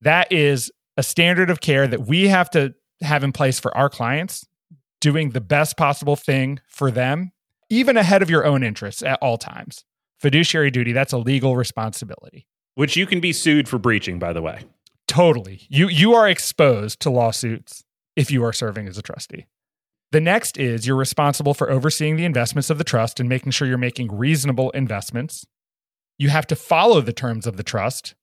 That 0.00 0.30
is 0.32 0.70
a 0.98 1.02
standard 1.02 1.48
of 1.48 1.60
care 1.60 1.86
that 1.86 2.06
we 2.06 2.28
have 2.28 2.50
to 2.50 2.74
have 3.00 3.22
in 3.22 3.32
place 3.32 3.60
for 3.60 3.74
our 3.76 3.88
clients, 3.88 4.44
doing 5.00 5.30
the 5.30 5.40
best 5.40 5.76
possible 5.76 6.16
thing 6.16 6.60
for 6.68 6.90
them, 6.90 7.30
even 7.70 7.96
ahead 7.96 8.20
of 8.20 8.28
your 8.28 8.44
own 8.44 8.64
interests 8.64 9.02
at 9.02 9.18
all 9.22 9.38
times. 9.38 9.84
Fiduciary 10.18 10.72
duty 10.72 10.92
that's 10.92 11.12
a 11.12 11.18
legal 11.18 11.56
responsibility. 11.56 12.46
Which 12.74 12.96
you 12.96 13.06
can 13.06 13.20
be 13.20 13.32
sued 13.32 13.68
for 13.68 13.78
breaching 13.78 14.18
by 14.18 14.32
the 14.32 14.42
way. 14.42 14.64
Totally. 15.06 15.62
You 15.70 15.88
you 15.88 16.14
are 16.14 16.28
exposed 16.28 16.98
to 17.00 17.10
lawsuits 17.10 17.84
if 18.16 18.32
you 18.32 18.44
are 18.44 18.52
serving 18.52 18.88
as 18.88 18.98
a 18.98 19.02
trustee. 19.02 19.46
The 20.10 20.20
next 20.20 20.58
is 20.58 20.86
you're 20.86 20.96
responsible 20.96 21.54
for 21.54 21.70
overseeing 21.70 22.16
the 22.16 22.24
investments 22.24 22.70
of 22.70 22.78
the 22.78 22.84
trust 22.84 23.20
and 23.20 23.28
making 23.28 23.52
sure 23.52 23.68
you're 23.68 23.78
making 23.78 24.16
reasonable 24.16 24.70
investments. 24.70 25.46
You 26.18 26.30
have 26.30 26.46
to 26.48 26.56
follow 26.56 27.00
the 27.00 27.12
terms 27.12 27.46
of 27.46 27.56
the 27.56 27.62
trust. 27.62 28.16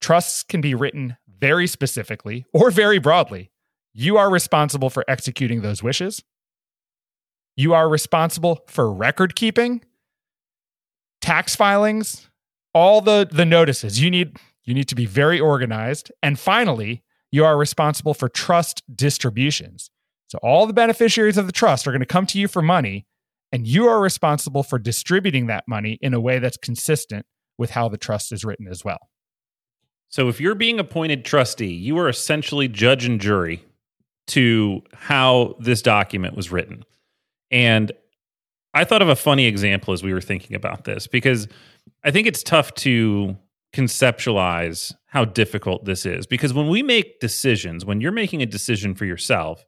Trusts 0.00 0.42
can 0.42 0.60
be 0.60 0.74
written 0.74 1.16
very 1.40 1.66
specifically 1.66 2.44
or 2.52 2.70
very 2.70 2.98
broadly 2.98 3.50
you 3.92 4.16
are 4.16 4.30
responsible 4.30 4.90
for 4.90 5.04
executing 5.08 5.62
those 5.62 5.82
wishes 5.82 6.22
you 7.56 7.72
are 7.72 7.88
responsible 7.88 8.60
for 8.68 8.92
record 8.92 9.34
keeping 9.34 9.82
tax 11.26 11.56
filings, 11.56 12.30
all 12.72 13.00
the 13.00 13.28
the 13.30 13.44
notices. 13.44 14.00
You 14.00 14.10
need 14.10 14.36
you 14.64 14.74
need 14.74 14.88
to 14.88 14.94
be 14.94 15.06
very 15.06 15.40
organized. 15.40 16.12
And 16.22 16.38
finally, 16.38 17.02
you 17.32 17.44
are 17.44 17.56
responsible 17.56 18.14
for 18.14 18.28
trust 18.28 18.82
distributions. 18.94 19.90
So 20.28 20.38
all 20.42 20.66
the 20.66 20.72
beneficiaries 20.72 21.36
of 21.36 21.46
the 21.46 21.52
trust 21.52 21.86
are 21.86 21.92
going 21.92 22.00
to 22.00 22.06
come 22.06 22.26
to 22.26 22.38
you 22.38 22.48
for 22.48 22.62
money 22.62 23.06
and 23.52 23.66
you 23.66 23.86
are 23.86 24.00
responsible 24.00 24.64
for 24.64 24.78
distributing 24.78 25.46
that 25.46 25.64
money 25.68 25.98
in 26.00 26.14
a 26.14 26.20
way 26.20 26.40
that's 26.40 26.56
consistent 26.56 27.26
with 27.58 27.70
how 27.70 27.88
the 27.88 27.96
trust 27.96 28.32
is 28.32 28.44
written 28.44 28.66
as 28.66 28.84
well. 28.84 28.98
So 30.08 30.28
if 30.28 30.40
you're 30.40 30.54
being 30.54 30.78
appointed 30.78 31.24
trustee, 31.24 31.74
you 31.74 31.98
are 31.98 32.08
essentially 32.08 32.68
judge 32.68 33.04
and 33.04 33.20
jury 33.20 33.64
to 34.28 34.82
how 34.94 35.56
this 35.60 35.82
document 35.82 36.36
was 36.36 36.50
written. 36.50 36.84
And 37.50 37.92
I 38.74 38.84
thought 38.84 39.02
of 39.02 39.08
a 39.08 39.16
funny 39.16 39.46
example 39.46 39.94
as 39.94 40.02
we 40.02 40.12
were 40.12 40.20
thinking 40.20 40.56
about 40.56 40.84
this 40.84 41.06
because 41.06 41.48
I 42.04 42.10
think 42.10 42.26
it's 42.26 42.42
tough 42.42 42.74
to 42.74 43.36
conceptualize 43.72 44.94
how 45.06 45.24
difficult 45.24 45.84
this 45.84 46.06
is 46.06 46.26
because 46.26 46.52
when 46.52 46.68
we 46.68 46.82
make 46.82 47.20
decisions, 47.20 47.84
when 47.84 48.00
you're 48.00 48.12
making 48.12 48.42
a 48.42 48.46
decision 48.46 48.94
for 48.94 49.04
yourself, 49.04 49.64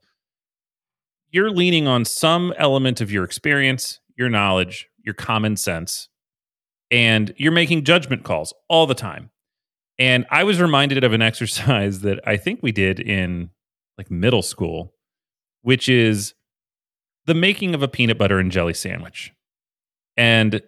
you're 1.31 1.51
leaning 1.51 1.87
on 1.87 2.05
some 2.05 2.55
element 2.57 3.01
of 3.01 3.13
your 3.13 3.25
experience, 3.25 4.01
your 4.17 4.29
knowledge, 4.29 4.89
your 5.05 5.15
common 5.15 5.57
sense 5.57 6.09
and 6.91 7.35
you're 7.37 7.53
making 7.53 7.85
judgment 7.85 8.25
calls 8.25 8.53
all 8.69 8.87
the 8.87 8.95
time. 8.95 9.31
And 9.99 10.27
I 10.31 10.45
was 10.45 10.61
reminded 10.61 11.05
of 11.05 11.13
an 11.13 11.23
exercise 11.31 12.01
that 12.01 12.21
I 12.27 12.37
think 12.37 12.63
we 12.63 12.73
did 12.73 13.01
in 13.01 13.51
like 13.97 14.11
middle 14.11 14.43
school, 14.43 14.95
which 15.63 15.89
is 15.89 16.35
the 17.27 17.35
making 17.35 17.75
of 17.75 17.83
a 17.83 17.89
peanut 17.89 18.19
butter 18.19 18.39
and 18.39 18.51
jelly 18.51 18.75
sandwich. 18.75 19.33
And 20.17 20.63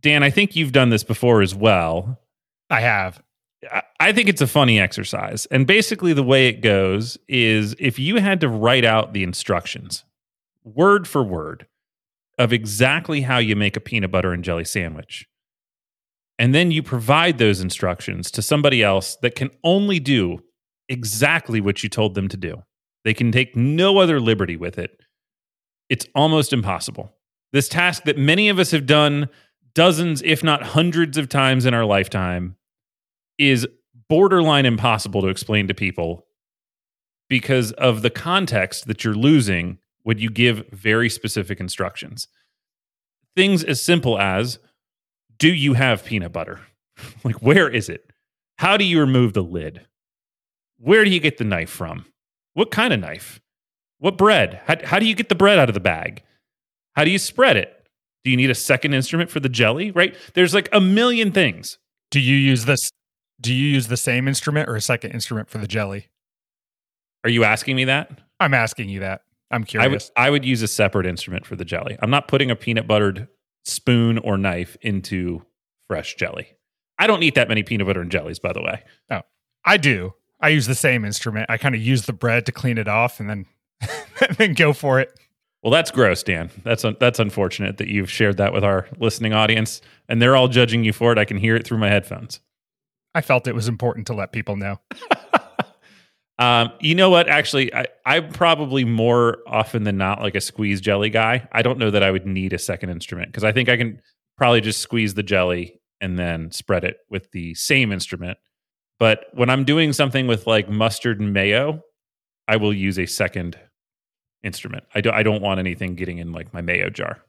Dan, 0.00 0.22
I 0.22 0.30
think 0.30 0.56
you've 0.56 0.72
done 0.72 0.90
this 0.90 1.04
before 1.04 1.42
as 1.42 1.54
well. 1.54 2.20
I 2.68 2.80
have. 2.80 3.22
I 4.00 4.12
think 4.12 4.28
it's 4.28 4.40
a 4.40 4.46
funny 4.48 4.80
exercise. 4.80 5.46
And 5.46 5.66
basically, 5.66 6.12
the 6.12 6.24
way 6.24 6.48
it 6.48 6.60
goes 6.60 7.16
is 7.28 7.76
if 7.78 7.98
you 7.98 8.16
had 8.16 8.40
to 8.40 8.48
write 8.48 8.84
out 8.84 9.12
the 9.12 9.22
instructions, 9.22 10.04
word 10.64 11.06
for 11.06 11.22
word, 11.22 11.66
of 12.38 12.52
exactly 12.52 13.20
how 13.20 13.38
you 13.38 13.54
make 13.54 13.76
a 13.76 13.80
peanut 13.80 14.10
butter 14.10 14.32
and 14.32 14.42
jelly 14.42 14.64
sandwich, 14.64 15.28
and 16.42 16.52
then 16.52 16.72
you 16.72 16.82
provide 16.82 17.38
those 17.38 17.60
instructions 17.60 18.28
to 18.32 18.42
somebody 18.42 18.82
else 18.82 19.14
that 19.22 19.36
can 19.36 19.48
only 19.62 20.00
do 20.00 20.40
exactly 20.88 21.60
what 21.60 21.84
you 21.84 21.88
told 21.88 22.16
them 22.16 22.26
to 22.26 22.36
do, 22.36 22.64
they 23.04 23.14
can 23.14 23.30
take 23.30 23.54
no 23.54 23.98
other 23.98 24.18
liberty 24.18 24.56
with 24.56 24.76
it. 24.76 24.90
It's 25.88 26.04
almost 26.16 26.52
impossible. 26.52 27.12
This 27.52 27.68
task 27.68 28.02
that 28.06 28.18
many 28.18 28.48
of 28.48 28.58
us 28.58 28.72
have 28.72 28.86
done 28.86 29.28
dozens, 29.76 30.20
if 30.22 30.42
not 30.42 30.64
hundreds 30.64 31.16
of 31.16 31.28
times 31.28 31.64
in 31.64 31.74
our 31.74 31.84
lifetime 31.84 32.56
is 33.38 33.64
borderline 34.08 34.66
impossible 34.66 35.22
to 35.22 35.28
explain 35.28 35.68
to 35.68 35.74
people 35.74 36.26
because 37.28 37.70
of 37.70 38.02
the 38.02 38.10
context 38.10 38.88
that 38.88 39.04
you're 39.04 39.14
losing 39.14 39.78
when 40.02 40.18
you 40.18 40.28
give 40.28 40.66
very 40.72 41.08
specific 41.08 41.60
instructions. 41.60 42.26
Things 43.36 43.62
as 43.62 43.80
simple 43.80 44.18
as 44.18 44.58
do 45.38 45.52
you 45.52 45.74
have 45.74 46.04
peanut 46.04 46.32
butter? 46.32 46.60
like, 47.24 47.42
where 47.42 47.68
is 47.68 47.88
it? 47.88 48.10
How 48.58 48.76
do 48.76 48.84
you 48.84 49.00
remove 49.00 49.32
the 49.32 49.42
lid? 49.42 49.86
Where 50.78 51.04
do 51.04 51.10
you 51.10 51.20
get 51.20 51.38
the 51.38 51.44
knife 51.44 51.70
from? 51.70 52.06
What 52.54 52.70
kind 52.70 52.92
of 52.92 53.00
knife? 53.00 53.40
What 53.98 54.18
bread? 54.18 54.60
How, 54.66 54.76
how 54.84 54.98
do 54.98 55.06
you 55.06 55.14
get 55.14 55.28
the 55.28 55.34
bread 55.34 55.58
out 55.58 55.68
of 55.68 55.74
the 55.74 55.80
bag? 55.80 56.22
How 56.94 57.04
do 57.04 57.10
you 57.10 57.18
spread 57.18 57.56
it? 57.56 57.86
Do 58.24 58.30
you 58.30 58.36
need 58.36 58.50
a 58.50 58.54
second 58.54 58.94
instrument 58.94 59.30
for 59.30 59.40
the 59.40 59.48
jelly? 59.48 59.90
Right? 59.90 60.14
There's 60.34 60.54
like 60.54 60.68
a 60.72 60.80
million 60.80 61.32
things. 61.32 61.78
Do 62.10 62.20
you 62.20 62.36
use 62.36 62.64
this 62.66 62.90
do 63.42 63.52
you 63.52 63.66
use 63.66 63.88
the 63.88 63.96
same 63.96 64.28
instrument 64.28 64.68
or 64.68 64.76
a 64.76 64.80
second 64.80 65.10
instrument 65.10 65.50
for 65.50 65.58
the 65.58 65.66
jelly? 65.66 66.06
Are 67.24 67.30
you 67.30 67.42
asking 67.42 67.74
me 67.74 67.84
that? 67.86 68.20
I'm 68.38 68.54
asking 68.54 68.88
you 68.88 69.00
that. 69.00 69.22
I'm 69.50 69.64
curious. 69.64 70.10
I 70.16 70.22
would, 70.22 70.28
I 70.28 70.30
would 70.30 70.44
use 70.44 70.62
a 70.62 70.68
separate 70.68 71.06
instrument 71.06 71.44
for 71.44 71.56
the 71.56 71.64
jelly. 71.64 71.96
I'm 72.00 72.10
not 72.10 72.28
putting 72.28 72.50
a 72.50 72.56
peanut 72.56 72.86
buttered 72.86 73.28
spoon 73.64 74.18
or 74.18 74.36
knife 74.36 74.76
into 74.80 75.44
fresh 75.88 76.14
jelly. 76.16 76.56
I 76.98 77.06
don't 77.06 77.22
eat 77.22 77.34
that 77.34 77.48
many 77.48 77.62
peanut 77.62 77.86
butter 77.86 78.00
and 78.00 78.10
jellies, 78.10 78.38
by 78.38 78.52
the 78.52 78.62
way. 78.62 78.82
Oh, 79.10 79.22
I 79.64 79.76
do. 79.76 80.14
I 80.40 80.48
use 80.48 80.66
the 80.66 80.74
same 80.74 81.04
instrument. 81.04 81.46
I 81.48 81.56
kind 81.56 81.74
of 81.74 81.80
use 81.80 82.06
the 82.06 82.12
bread 82.12 82.46
to 82.46 82.52
clean 82.52 82.78
it 82.78 82.88
off 82.88 83.20
and 83.20 83.30
then 83.30 83.46
and 84.28 84.36
then 84.36 84.54
go 84.54 84.72
for 84.72 85.00
it. 85.00 85.18
Well, 85.62 85.70
that's 85.70 85.92
gross, 85.92 86.22
Dan. 86.24 86.50
That's 86.64 86.84
un- 86.84 86.96
that's 86.98 87.20
unfortunate 87.20 87.78
that 87.78 87.88
you've 87.88 88.10
shared 88.10 88.36
that 88.38 88.52
with 88.52 88.64
our 88.64 88.88
listening 88.98 89.32
audience, 89.32 89.80
and 90.08 90.20
they're 90.20 90.34
all 90.34 90.48
judging 90.48 90.82
you 90.82 90.92
for 90.92 91.12
it. 91.12 91.18
I 91.18 91.24
can 91.24 91.36
hear 91.36 91.54
it 91.54 91.64
through 91.64 91.78
my 91.78 91.88
headphones. 91.88 92.40
I 93.14 93.20
felt 93.20 93.46
it 93.46 93.54
was 93.54 93.68
important 93.68 94.06
to 94.08 94.14
let 94.14 94.32
people 94.32 94.56
know. 94.56 94.80
um, 96.42 96.72
you 96.80 96.96
know 96.96 97.08
what? 97.08 97.28
Actually, 97.28 97.72
I, 97.72 97.86
I'm 98.04 98.28
probably 98.30 98.84
more 98.84 99.38
often 99.46 99.84
than 99.84 99.96
not 99.96 100.20
like 100.20 100.34
a 100.34 100.40
squeeze 100.40 100.80
jelly 100.80 101.08
guy. 101.08 101.48
I 101.52 101.62
don't 101.62 101.78
know 101.78 101.90
that 101.90 102.02
I 102.02 102.10
would 102.10 102.26
need 102.26 102.52
a 102.52 102.58
second 102.58 102.90
instrument 102.90 103.28
because 103.28 103.44
I 103.44 103.52
think 103.52 103.68
I 103.68 103.76
can 103.76 104.00
probably 104.36 104.60
just 104.60 104.80
squeeze 104.80 105.14
the 105.14 105.22
jelly 105.22 105.80
and 106.00 106.18
then 106.18 106.50
spread 106.50 106.82
it 106.82 106.96
with 107.08 107.30
the 107.30 107.54
same 107.54 107.92
instrument. 107.92 108.38
But 108.98 109.26
when 109.34 109.50
I'm 109.50 109.64
doing 109.64 109.92
something 109.92 110.26
with 110.26 110.48
like 110.48 110.68
mustard 110.68 111.20
and 111.20 111.32
mayo, 111.32 111.80
I 112.48 112.56
will 112.56 112.74
use 112.74 112.98
a 112.98 113.06
second 113.06 113.56
instrument. 114.42 114.82
I, 114.96 115.00
do, 115.00 115.12
I 115.12 115.22
don't 115.22 115.42
want 115.42 115.60
anything 115.60 115.94
getting 115.94 116.18
in 116.18 116.32
like 116.32 116.52
my 116.52 116.60
mayo 116.60 116.90
jar. 116.90 117.22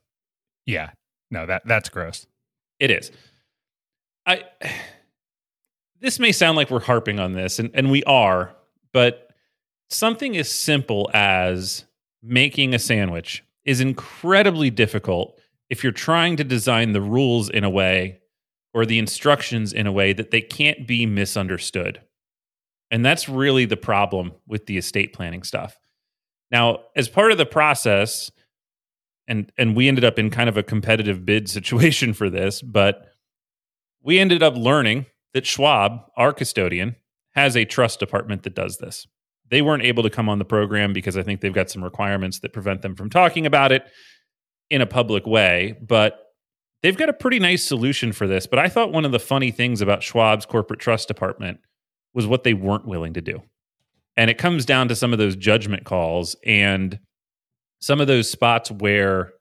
Yeah. 0.65 0.89
No, 1.29 1.45
that 1.45 1.63
that's 1.65 1.89
gross. 1.89 2.25
It 2.79 2.89
is. 2.89 3.11
I 4.25 4.43
this 6.01 6.17
may 6.17 6.31
sound 6.31 6.57
like 6.57 6.71
we're 6.71 6.79
harping 6.79 7.19
on 7.19 7.33
this, 7.33 7.59
and, 7.59 7.69
and 7.75 7.91
we 7.91 8.03
are, 8.05 8.55
but 8.93 9.31
something 9.89 10.37
as 10.37 10.49
simple 10.49 11.09
as 11.13 11.85
making 12.21 12.73
a 12.73 12.79
sandwich 12.79 13.43
is 13.65 13.81
incredibly 13.81 14.69
difficult 14.69 15.39
if 15.69 15.83
you're 15.83 15.91
trying 15.91 16.37
to 16.37 16.43
design 16.43 16.93
the 16.93 17.01
rules 17.01 17.49
in 17.49 17.63
a 17.63 17.69
way 17.69 18.19
or 18.73 18.85
the 18.85 18.99
instructions 18.99 19.73
in 19.73 19.87
a 19.87 19.91
way 19.91 20.13
that 20.13 20.31
they 20.31 20.41
can't 20.41 20.87
be 20.87 21.05
misunderstood. 21.05 22.01
And 22.91 23.05
that's 23.05 23.29
really 23.29 23.65
the 23.65 23.77
problem 23.77 24.33
with 24.47 24.65
the 24.65 24.77
estate 24.77 25.13
planning 25.13 25.43
stuff. 25.43 25.77
Now, 26.51 26.81
as 26.95 27.09
part 27.09 27.31
of 27.31 27.37
the 27.37 27.45
process, 27.45 28.31
and 29.27 29.51
and 29.57 29.75
we 29.75 29.87
ended 29.87 30.03
up 30.03 30.19
in 30.19 30.29
kind 30.29 30.49
of 30.49 30.57
a 30.57 30.63
competitive 30.63 31.25
bid 31.25 31.49
situation 31.57 32.13
for 32.13 32.29
this, 32.29 32.61
but 32.61 33.07
we 34.01 34.19
ended 34.19 34.43
up 34.43 34.55
learning 34.55 35.05
that 35.33 35.47
Schwab, 35.47 36.01
our 36.15 36.33
custodian, 36.33 36.95
has 37.35 37.55
a 37.55 37.65
trust 37.65 37.99
department 37.99 38.43
that 38.43 38.55
does 38.55 38.77
this. 38.77 39.07
They 39.49 39.61
weren't 39.61 39.83
able 39.83 40.03
to 40.03 40.09
come 40.09 40.29
on 40.29 40.39
the 40.39 40.45
program 40.45 40.93
because 40.93 41.17
I 41.17 41.23
think 41.23 41.41
they've 41.41 41.53
got 41.53 41.69
some 41.69 41.83
requirements 41.83 42.39
that 42.39 42.53
prevent 42.53 42.81
them 42.81 42.95
from 42.95 43.09
talking 43.09 43.45
about 43.45 43.71
it 43.71 43.83
in 44.69 44.81
a 44.81 44.85
public 44.85 45.25
way, 45.25 45.75
but 45.81 46.19
they've 46.81 46.97
got 46.97 47.09
a 47.09 47.13
pretty 47.13 47.39
nice 47.39 47.63
solution 47.63 48.11
for 48.11 48.27
this. 48.27 48.47
But 48.47 48.59
I 48.59 48.69
thought 48.69 48.91
one 48.91 49.05
of 49.05 49.11
the 49.11 49.19
funny 49.19 49.51
things 49.51 49.81
about 49.81 50.01
Schwab's 50.01 50.45
corporate 50.45 50.79
trust 50.79 51.07
department 51.07 51.59
was 52.13 52.27
what 52.27 52.43
they 52.43 52.53
weren't 52.53 52.87
willing 52.87 53.13
to 53.13 53.21
do. 53.21 53.43
And 54.15 54.29
it 54.29 54.37
comes 54.37 54.65
down 54.65 54.87
to 54.89 54.95
some 54.95 55.11
of 55.11 55.19
those 55.19 55.35
judgment 55.35 55.85
calls 55.85 56.35
and 56.45 56.99
some 57.79 57.99
of 57.99 58.07
those 58.07 58.29
spots 58.29 58.71
where 58.71 59.33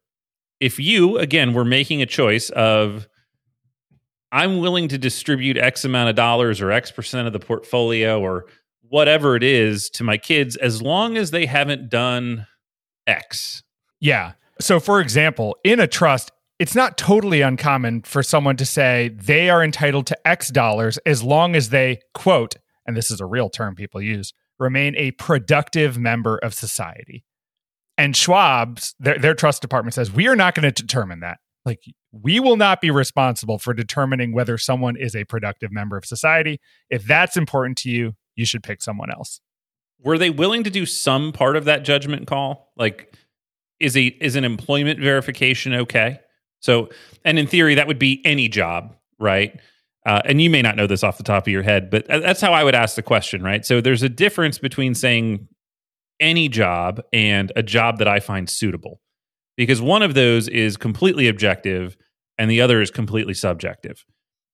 if 0.60 0.78
you, 0.78 1.18
again, 1.18 1.52
were 1.52 1.64
making 1.64 2.00
a 2.00 2.06
choice 2.06 2.50
of 2.50 3.06
I'm 4.32 4.58
willing 4.58 4.88
to 4.88 4.98
distribute 4.98 5.58
X 5.58 5.84
amount 5.84 6.08
of 6.08 6.16
dollars 6.16 6.60
or 6.60 6.72
X 6.72 6.90
percent 6.90 7.26
of 7.26 7.32
the 7.32 7.38
portfolio 7.38 8.20
or 8.20 8.46
whatever 8.88 9.36
it 9.36 9.42
is 9.42 9.90
to 9.90 10.04
my 10.04 10.16
kids 10.16 10.56
as 10.56 10.82
long 10.82 11.16
as 11.16 11.30
they 11.30 11.46
haven't 11.46 11.90
done 11.90 12.46
X. 13.06 13.62
Yeah. 14.00 14.32
So, 14.60 14.80
for 14.80 15.00
example, 15.00 15.56
in 15.64 15.80
a 15.80 15.86
trust, 15.86 16.32
it's 16.58 16.74
not 16.74 16.96
totally 16.96 17.40
uncommon 17.40 18.02
for 18.02 18.22
someone 18.22 18.56
to 18.56 18.66
say 18.66 19.10
they 19.14 19.50
are 19.50 19.62
entitled 19.62 20.06
to 20.06 20.28
X 20.28 20.48
dollars 20.48 20.98
as 21.04 21.22
long 21.22 21.54
as 21.54 21.68
they, 21.70 22.00
quote, 22.14 22.54
and 22.86 22.96
this 22.96 23.10
is 23.10 23.20
a 23.20 23.26
real 23.26 23.50
term 23.50 23.74
people 23.74 24.00
use, 24.00 24.32
remain 24.58 24.94
a 24.96 25.10
productive 25.12 25.98
member 25.98 26.38
of 26.38 26.54
society. 26.54 27.24
And 27.98 28.14
Schwab's, 28.14 28.94
their, 28.98 29.18
their 29.18 29.34
trust 29.34 29.60
department 29.60 29.94
says, 29.94 30.10
we 30.10 30.26
are 30.28 30.36
not 30.36 30.54
going 30.54 30.70
to 30.70 30.82
determine 30.82 31.20
that. 31.20 31.38
Like, 31.64 31.80
we 32.12 32.38
will 32.38 32.56
not 32.56 32.80
be 32.80 32.90
responsible 32.90 33.58
for 33.58 33.72
determining 33.72 34.32
whether 34.32 34.58
someone 34.58 34.96
is 34.96 35.16
a 35.16 35.24
productive 35.24 35.72
member 35.72 35.96
of 35.96 36.04
society. 36.04 36.60
If 36.90 37.04
that's 37.04 37.36
important 37.36 37.78
to 37.78 37.90
you, 37.90 38.14
you 38.36 38.44
should 38.44 38.62
pick 38.62 38.82
someone 38.82 39.10
else. 39.10 39.40
Were 39.98 40.18
they 40.18 40.30
willing 40.30 40.64
to 40.64 40.70
do 40.70 40.84
some 40.84 41.32
part 41.32 41.56
of 41.56 41.64
that 41.64 41.84
judgment 41.84 42.26
call? 42.26 42.72
Like, 42.76 43.14
is 43.80 43.96
a 43.96 44.06
is 44.06 44.36
an 44.36 44.44
employment 44.44 45.00
verification 45.00 45.74
okay? 45.74 46.20
So, 46.60 46.90
and 47.24 47.38
in 47.38 47.46
theory, 47.46 47.74
that 47.74 47.86
would 47.86 47.98
be 47.98 48.20
any 48.24 48.48
job, 48.48 48.94
right? 49.18 49.58
Uh, 50.06 50.20
and 50.24 50.40
you 50.40 50.50
may 50.50 50.62
not 50.62 50.76
know 50.76 50.86
this 50.86 51.02
off 51.02 51.16
the 51.16 51.22
top 51.22 51.46
of 51.46 51.52
your 51.52 51.62
head, 51.62 51.90
but 51.90 52.06
that's 52.06 52.40
how 52.40 52.52
I 52.52 52.64
would 52.64 52.74
ask 52.74 52.96
the 52.96 53.02
question, 53.02 53.42
right? 53.42 53.64
So, 53.64 53.80
there's 53.80 54.02
a 54.02 54.08
difference 54.08 54.58
between 54.58 54.94
saying 54.94 55.48
any 56.20 56.48
job 56.48 57.02
and 57.12 57.52
a 57.56 57.62
job 57.62 57.98
that 57.98 58.08
I 58.08 58.20
find 58.20 58.48
suitable 58.48 59.00
because 59.56 59.80
one 59.80 60.02
of 60.02 60.14
those 60.14 60.48
is 60.48 60.76
completely 60.76 61.28
objective 61.28 61.96
and 62.38 62.50
the 62.50 62.60
other 62.60 62.80
is 62.80 62.90
completely 62.90 63.34
subjective. 63.34 64.04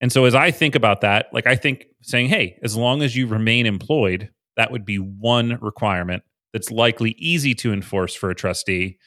And 0.00 0.12
so 0.12 0.24
as 0.24 0.34
I 0.34 0.50
think 0.50 0.74
about 0.74 1.00
that, 1.00 1.26
like 1.32 1.46
I 1.46 1.56
think 1.56 1.86
saying, 2.02 2.28
hey, 2.28 2.58
as 2.62 2.76
long 2.76 3.02
as 3.02 3.16
you 3.16 3.26
remain 3.26 3.66
employed, 3.66 4.30
that 4.56 4.70
would 4.70 4.84
be 4.84 4.96
one 4.96 5.58
requirement 5.60 6.22
that's 6.52 6.70
likely 6.70 7.12
easy 7.18 7.54
to 7.56 7.72
enforce 7.72 8.14
for 8.14 8.30
a 8.30 8.34
trustee. 8.34 8.98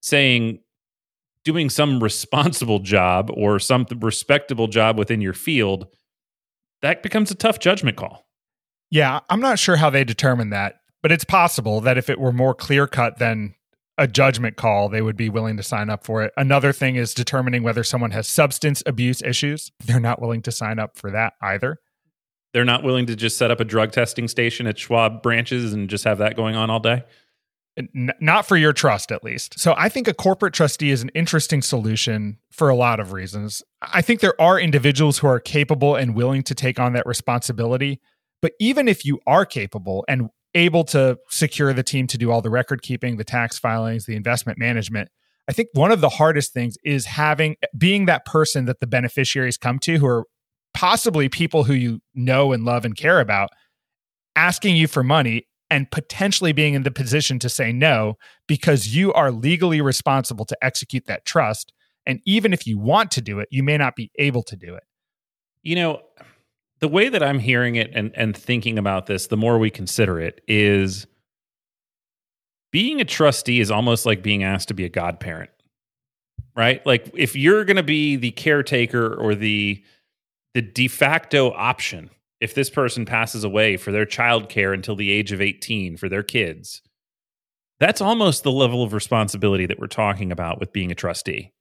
Saying 0.00 0.58
doing 1.44 1.70
some 1.70 2.02
responsible 2.02 2.78
job 2.78 3.30
or 3.34 3.58
some 3.58 3.86
respectable 4.00 4.68
job 4.68 4.98
within 4.98 5.20
your 5.20 5.32
field, 5.32 5.86
that 6.82 7.02
becomes 7.02 7.30
a 7.30 7.36
tough 7.36 7.58
judgment 7.58 7.96
call. 7.96 8.26
Yeah, 8.90 9.20
I'm 9.30 9.40
not 9.40 9.58
sure 9.58 9.76
how 9.76 9.90
they 9.90 10.04
determine 10.04 10.50
that, 10.50 10.76
but 11.02 11.12
it's 11.12 11.24
possible 11.24 11.80
that 11.80 11.98
if 11.98 12.10
it 12.10 12.20
were 12.20 12.32
more 12.32 12.54
clear 12.54 12.86
cut, 12.86 13.18
then 13.18 13.54
a 13.98 14.06
judgment 14.06 14.56
call, 14.56 14.88
they 14.88 15.02
would 15.02 15.16
be 15.16 15.28
willing 15.28 15.56
to 15.56 15.62
sign 15.62 15.90
up 15.90 16.04
for 16.04 16.22
it. 16.22 16.32
Another 16.36 16.72
thing 16.72 16.96
is 16.96 17.14
determining 17.14 17.62
whether 17.62 17.84
someone 17.84 18.10
has 18.12 18.26
substance 18.26 18.82
abuse 18.86 19.22
issues. 19.22 19.70
They're 19.84 20.00
not 20.00 20.20
willing 20.20 20.42
to 20.42 20.52
sign 20.52 20.78
up 20.78 20.96
for 20.96 21.10
that 21.10 21.34
either. 21.42 21.78
They're 22.52 22.64
not 22.64 22.82
willing 22.82 23.06
to 23.06 23.16
just 23.16 23.38
set 23.38 23.50
up 23.50 23.60
a 23.60 23.64
drug 23.64 23.92
testing 23.92 24.28
station 24.28 24.66
at 24.66 24.78
Schwab 24.78 25.22
branches 25.22 25.72
and 25.72 25.88
just 25.88 26.04
have 26.04 26.18
that 26.18 26.36
going 26.36 26.54
on 26.54 26.70
all 26.70 26.80
day. 26.80 27.04
N- 27.78 28.12
not 28.20 28.46
for 28.46 28.56
your 28.56 28.74
trust, 28.74 29.10
at 29.10 29.24
least. 29.24 29.58
So 29.58 29.74
I 29.78 29.88
think 29.88 30.06
a 30.06 30.14
corporate 30.14 30.52
trustee 30.52 30.90
is 30.90 31.02
an 31.02 31.10
interesting 31.14 31.62
solution 31.62 32.38
for 32.50 32.68
a 32.68 32.76
lot 32.76 33.00
of 33.00 33.12
reasons. 33.12 33.62
I 33.80 34.02
think 34.02 34.20
there 34.20 34.38
are 34.40 34.60
individuals 34.60 35.18
who 35.18 35.26
are 35.26 35.40
capable 35.40 35.96
and 35.96 36.14
willing 36.14 36.42
to 36.44 36.54
take 36.54 36.78
on 36.78 36.92
that 36.92 37.06
responsibility. 37.06 38.00
But 38.42 38.52
even 38.60 38.88
if 38.88 39.06
you 39.06 39.20
are 39.26 39.46
capable 39.46 40.04
and 40.08 40.28
able 40.54 40.84
to 40.84 41.18
secure 41.30 41.72
the 41.72 41.82
team 41.82 42.06
to 42.08 42.18
do 42.18 42.30
all 42.30 42.42
the 42.42 42.50
record 42.50 42.82
keeping, 42.82 43.16
the 43.16 43.24
tax 43.24 43.58
filings, 43.58 44.06
the 44.06 44.16
investment 44.16 44.58
management, 44.58 45.08
I 45.48 45.52
think 45.52 45.70
one 45.72 45.90
of 45.90 46.00
the 46.00 46.08
hardest 46.08 46.52
things 46.52 46.76
is 46.84 47.06
having 47.06 47.56
being 47.76 48.06
that 48.06 48.24
person 48.24 48.66
that 48.66 48.80
the 48.80 48.86
beneficiaries 48.86 49.56
come 49.56 49.78
to 49.80 49.98
who 49.98 50.06
are 50.06 50.26
possibly 50.74 51.28
people 51.28 51.64
who 51.64 51.74
you 51.74 52.00
know 52.14 52.52
and 52.52 52.64
love 52.64 52.84
and 52.84 52.96
care 52.96 53.20
about 53.20 53.50
asking 54.36 54.76
you 54.76 54.86
for 54.86 55.02
money 55.02 55.46
and 55.70 55.90
potentially 55.90 56.52
being 56.52 56.74
in 56.74 56.84
the 56.84 56.90
position 56.90 57.38
to 57.40 57.48
say 57.48 57.72
no 57.72 58.14
because 58.46 58.94
you 58.94 59.12
are 59.12 59.30
legally 59.30 59.80
responsible 59.80 60.44
to 60.44 60.56
execute 60.62 61.06
that 61.06 61.24
trust. 61.24 61.72
And 62.06 62.20
even 62.24 62.52
if 62.52 62.66
you 62.66 62.78
want 62.78 63.10
to 63.12 63.20
do 63.20 63.38
it 63.40 63.48
you 63.50 63.62
may 63.62 63.76
not 63.76 63.96
be 63.96 64.10
able 64.18 64.42
to 64.44 64.56
do 64.56 64.74
it. 64.74 64.84
You 65.62 65.76
know 65.76 66.02
the 66.82 66.88
way 66.88 67.08
that 67.08 67.22
i'm 67.22 67.38
hearing 67.38 67.76
it 67.76 67.90
and 67.94 68.12
and 68.14 68.36
thinking 68.36 68.76
about 68.76 69.06
this 69.06 69.28
the 69.28 69.36
more 69.38 69.58
we 69.58 69.70
consider 69.70 70.20
it 70.20 70.42
is 70.46 71.06
being 72.72 73.00
a 73.00 73.04
trustee 73.04 73.60
is 73.60 73.70
almost 73.70 74.04
like 74.06 74.22
being 74.22 74.42
asked 74.42 74.68
to 74.68 74.74
be 74.74 74.84
a 74.84 74.88
godparent, 74.88 75.50
right? 76.56 76.84
Like 76.84 77.10
if 77.14 77.36
you're 77.36 77.64
going 77.64 77.76
to 77.76 77.82
be 77.82 78.16
the 78.16 78.32
caretaker 78.32 79.14
or 79.14 79.34
the 79.36 79.84
the 80.54 80.62
de 80.62 80.88
facto 80.88 81.52
option 81.52 82.10
if 82.40 82.54
this 82.54 82.68
person 82.68 83.04
passes 83.04 83.44
away 83.44 83.76
for 83.76 83.92
their 83.92 84.04
child 84.04 84.48
care 84.48 84.72
until 84.72 84.96
the 84.96 85.12
age 85.12 85.30
of 85.30 85.40
18 85.40 85.96
for 85.96 86.08
their 86.08 86.24
kids, 86.24 86.82
that's 87.78 88.00
almost 88.00 88.42
the 88.42 88.50
level 88.50 88.82
of 88.82 88.92
responsibility 88.92 89.64
that 89.66 89.78
we're 89.78 89.86
talking 89.86 90.32
about 90.32 90.58
with 90.58 90.72
being 90.72 90.90
a 90.90 90.96
trustee. 90.96 91.52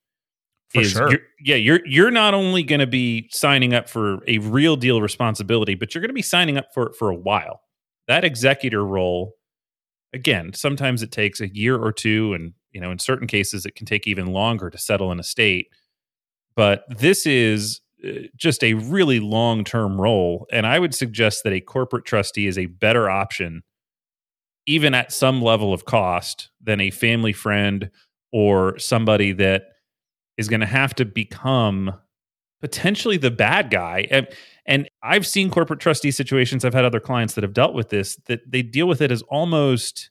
For 0.73 0.83
sure. 0.83 1.09
You're, 1.11 1.19
yeah, 1.43 1.55
you're 1.55 1.85
you're 1.85 2.11
not 2.11 2.33
only 2.33 2.63
going 2.63 2.79
to 2.79 2.87
be 2.87 3.27
signing 3.31 3.73
up 3.73 3.89
for 3.89 4.19
a 4.27 4.37
real 4.39 4.75
deal 4.75 5.01
responsibility, 5.01 5.75
but 5.75 5.93
you're 5.93 6.01
going 6.01 6.09
to 6.09 6.13
be 6.13 6.21
signing 6.21 6.57
up 6.57 6.67
for 6.73 6.87
it 6.87 6.95
for 6.95 7.09
a 7.09 7.15
while. 7.15 7.61
That 8.07 8.23
executor 8.23 8.85
role 8.85 9.33
again, 10.13 10.53
sometimes 10.53 11.03
it 11.03 11.11
takes 11.11 11.39
a 11.41 11.53
year 11.53 11.77
or 11.77 11.91
two, 11.91 12.33
and 12.33 12.53
you 12.71 12.81
know, 12.81 12.91
in 12.91 12.99
certain 12.99 13.27
cases, 13.27 13.65
it 13.65 13.75
can 13.75 13.85
take 13.85 14.07
even 14.07 14.27
longer 14.27 14.69
to 14.69 14.77
settle 14.77 15.11
an 15.11 15.19
estate. 15.19 15.67
But 16.55 16.83
this 16.89 17.25
is 17.25 17.81
uh, 18.05 18.27
just 18.35 18.63
a 18.63 18.73
really 18.75 19.19
long 19.19 19.63
term 19.63 19.99
role, 19.99 20.47
and 20.51 20.65
I 20.65 20.79
would 20.79 20.95
suggest 20.95 21.43
that 21.43 21.53
a 21.53 21.61
corporate 21.61 22.05
trustee 22.05 22.47
is 22.47 22.57
a 22.57 22.67
better 22.67 23.09
option, 23.09 23.63
even 24.65 24.93
at 24.93 25.11
some 25.11 25.41
level 25.41 25.73
of 25.73 25.85
cost, 25.85 26.49
than 26.61 26.79
a 26.79 26.91
family 26.91 27.33
friend 27.33 27.89
or 28.31 28.79
somebody 28.79 29.33
that 29.33 29.63
is 30.37 30.47
going 30.47 30.59
to 30.61 30.65
have 30.65 30.95
to 30.95 31.05
become 31.05 31.93
potentially 32.61 33.17
the 33.17 33.31
bad 33.31 33.69
guy. 33.69 34.07
And, 34.11 34.27
and 34.65 34.89
I've 35.03 35.25
seen 35.25 35.49
corporate 35.49 35.79
trustee 35.79 36.11
situations. 36.11 36.63
I've 36.63 36.73
had 36.73 36.85
other 36.85 36.99
clients 36.99 37.33
that 37.33 37.43
have 37.43 37.53
dealt 37.53 37.73
with 37.73 37.89
this 37.89 38.17
that 38.27 38.49
they 38.49 38.61
deal 38.61 38.87
with 38.87 39.01
it 39.01 39.11
as 39.11 39.21
almost 39.23 40.09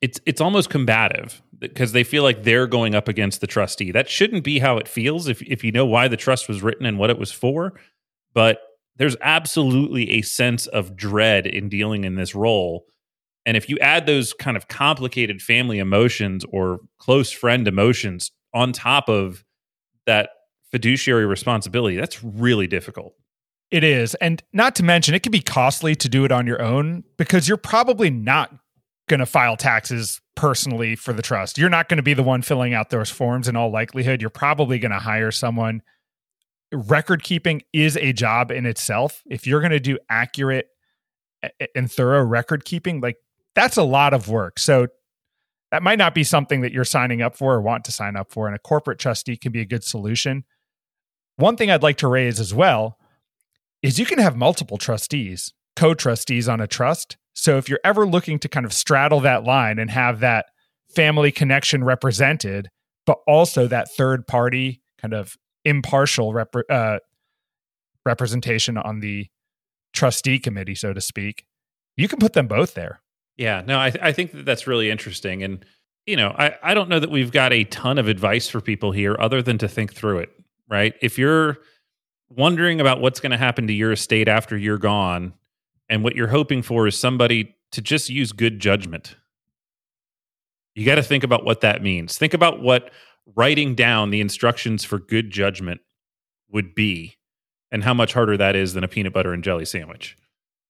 it's 0.00 0.20
it's 0.26 0.40
almost 0.40 0.70
combative 0.70 1.42
because 1.58 1.92
they 1.92 2.04
feel 2.04 2.22
like 2.22 2.44
they're 2.44 2.68
going 2.68 2.94
up 2.94 3.08
against 3.08 3.40
the 3.40 3.46
trustee. 3.46 3.90
That 3.90 4.08
shouldn't 4.08 4.44
be 4.44 4.60
how 4.60 4.78
it 4.78 4.86
feels 4.86 5.28
if 5.28 5.42
if 5.42 5.64
you 5.64 5.72
know 5.72 5.86
why 5.86 6.08
the 6.08 6.16
trust 6.16 6.48
was 6.48 6.62
written 6.62 6.86
and 6.86 6.98
what 6.98 7.10
it 7.10 7.18
was 7.18 7.32
for. 7.32 7.74
But 8.32 8.60
there's 8.96 9.16
absolutely 9.20 10.10
a 10.12 10.22
sense 10.22 10.66
of 10.68 10.96
dread 10.96 11.46
in 11.46 11.68
dealing 11.68 12.04
in 12.04 12.14
this 12.16 12.34
role. 12.34 12.86
And 13.46 13.56
if 13.56 13.68
you 13.68 13.78
add 13.78 14.06
those 14.06 14.32
kind 14.32 14.56
of 14.56 14.68
complicated 14.68 15.40
family 15.40 15.78
emotions 15.78 16.44
or 16.50 16.80
close 16.98 17.30
friend 17.30 17.66
emotions 17.66 18.30
on 18.52 18.72
top 18.72 19.08
of 19.08 19.44
that 20.08 20.30
fiduciary 20.72 21.26
responsibility, 21.26 21.96
that's 21.96 22.24
really 22.24 22.66
difficult. 22.66 23.14
It 23.70 23.84
is. 23.84 24.14
And 24.16 24.42
not 24.52 24.74
to 24.76 24.82
mention, 24.82 25.14
it 25.14 25.22
can 25.22 25.30
be 25.30 25.40
costly 25.40 25.94
to 25.96 26.08
do 26.08 26.24
it 26.24 26.32
on 26.32 26.46
your 26.46 26.60
own 26.60 27.04
because 27.18 27.46
you're 27.46 27.58
probably 27.58 28.10
not 28.10 28.50
going 29.08 29.20
to 29.20 29.26
file 29.26 29.56
taxes 29.56 30.20
personally 30.34 30.96
for 30.96 31.12
the 31.12 31.22
trust. 31.22 31.58
You're 31.58 31.68
not 31.68 31.88
going 31.88 31.98
to 31.98 32.02
be 32.02 32.14
the 32.14 32.22
one 32.22 32.42
filling 32.42 32.72
out 32.72 32.90
those 32.90 33.10
forms 33.10 33.46
in 33.46 33.56
all 33.56 33.70
likelihood. 33.70 34.20
You're 34.20 34.30
probably 34.30 34.78
going 34.78 34.92
to 34.92 34.98
hire 34.98 35.30
someone. 35.30 35.82
Record 36.72 37.22
keeping 37.22 37.62
is 37.72 37.96
a 37.96 38.12
job 38.12 38.50
in 38.50 38.64
itself. 38.64 39.22
If 39.26 39.46
you're 39.46 39.60
going 39.60 39.72
to 39.72 39.80
do 39.80 39.98
accurate 40.10 40.66
and 41.74 41.90
thorough 41.90 42.22
record 42.22 42.64
keeping, 42.64 43.00
like 43.00 43.16
that's 43.54 43.76
a 43.76 43.82
lot 43.82 44.14
of 44.14 44.28
work. 44.28 44.58
So 44.58 44.88
that 45.70 45.82
might 45.82 45.98
not 45.98 46.14
be 46.14 46.24
something 46.24 46.62
that 46.62 46.72
you're 46.72 46.84
signing 46.84 47.20
up 47.20 47.36
for 47.36 47.54
or 47.54 47.60
want 47.60 47.84
to 47.84 47.92
sign 47.92 48.16
up 48.16 48.30
for. 48.30 48.46
And 48.46 48.56
a 48.56 48.58
corporate 48.58 48.98
trustee 48.98 49.36
can 49.36 49.52
be 49.52 49.60
a 49.60 49.66
good 49.66 49.84
solution. 49.84 50.44
One 51.36 51.56
thing 51.56 51.70
I'd 51.70 51.82
like 51.82 51.98
to 51.98 52.08
raise 52.08 52.40
as 52.40 52.54
well 52.54 52.98
is 53.82 53.98
you 53.98 54.06
can 54.06 54.18
have 54.18 54.36
multiple 54.36 54.78
trustees, 54.78 55.52
co 55.76 55.94
trustees 55.94 56.48
on 56.48 56.60
a 56.60 56.66
trust. 56.66 57.16
So 57.34 57.56
if 57.58 57.68
you're 57.68 57.80
ever 57.84 58.06
looking 58.06 58.38
to 58.40 58.48
kind 58.48 58.66
of 58.66 58.72
straddle 58.72 59.20
that 59.20 59.44
line 59.44 59.78
and 59.78 59.90
have 59.90 60.20
that 60.20 60.46
family 60.94 61.30
connection 61.30 61.84
represented, 61.84 62.70
but 63.06 63.18
also 63.26 63.66
that 63.68 63.90
third 63.90 64.26
party 64.26 64.82
kind 65.00 65.14
of 65.14 65.36
impartial 65.64 66.32
rep- 66.32 66.54
uh, 66.68 66.98
representation 68.04 68.76
on 68.76 69.00
the 69.00 69.28
trustee 69.92 70.38
committee, 70.38 70.74
so 70.74 70.92
to 70.92 71.00
speak, 71.00 71.44
you 71.96 72.08
can 72.08 72.18
put 72.18 72.32
them 72.32 72.48
both 72.48 72.74
there. 72.74 73.00
Yeah, 73.38 73.62
no, 73.66 73.80
I, 73.80 73.90
th- 73.90 74.04
I 74.04 74.12
think 74.12 74.32
that 74.32 74.44
that's 74.44 74.66
really 74.66 74.90
interesting. 74.90 75.42
And, 75.42 75.64
you 76.04 76.16
know, 76.16 76.34
I, 76.36 76.56
I 76.62 76.74
don't 76.74 76.90
know 76.90 77.00
that 77.00 77.10
we've 77.10 77.32
got 77.32 77.52
a 77.52 77.64
ton 77.64 77.96
of 77.96 78.08
advice 78.08 78.48
for 78.48 78.60
people 78.60 78.92
here 78.92 79.16
other 79.18 79.40
than 79.40 79.56
to 79.58 79.68
think 79.68 79.94
through 79.94 80.18
it 80.18 80.30
right? 80.68 80.94
If 81.00 81.18
you're 81.18 81.58
wondering 82.28 82.80
about 82.80 83.00
what's 83.00 83.20
going 83.20 83.32
to 83.32 83.38
happen 83.38 83.66
to 83.66 83.72
your 83.72 83.92
estate 83.92 84.28
after 84.28 84.56
you're 84.56 84.78
gone, 84.78 85.32
and 85.88 86.04
what 86.04 86.14
you're 86.14 86.28
hoping 86.28 86.60
for 86.62 86.86
is 86.86 86.98
somebody 86.98 87.56
to 87.72 87.80
just 87.80 88.10
use 88.10 88.32
good 88.32 88.60
judgment, 88.60 89.16
you 90.74 90.84
got 90.84 90.96
to 90.96 91.02
think 91.02 91.24
about 91.24 91.44
what 91.44 91.62
that 91.62 91.82
means. 91.82 92.18
Think 92.18 92.34
about 92.34 92.60
what 92.60 92.90
writing 93.34 93.74
down 93.74 94.10
the 94.10 94.20
instructions 94.20 94.84
for 94.84 94.98
good 94.98 95.30
judgment 95.30 95.80
would 96.50 96.74
be 96.74 97.16
and 97.70 97.84
how 97.84 97.94
much 97.94 98.12
harder 98.12 98.36
that 98.36 98.54
is 98.54 98.74
than 98.74 98.84
a 98.84 98.88
peanut 98.88 99.12
butter 99.12 99.32
and 99.32 99.42
jelly 99.42 99.64
sandwich. 99.64 100.16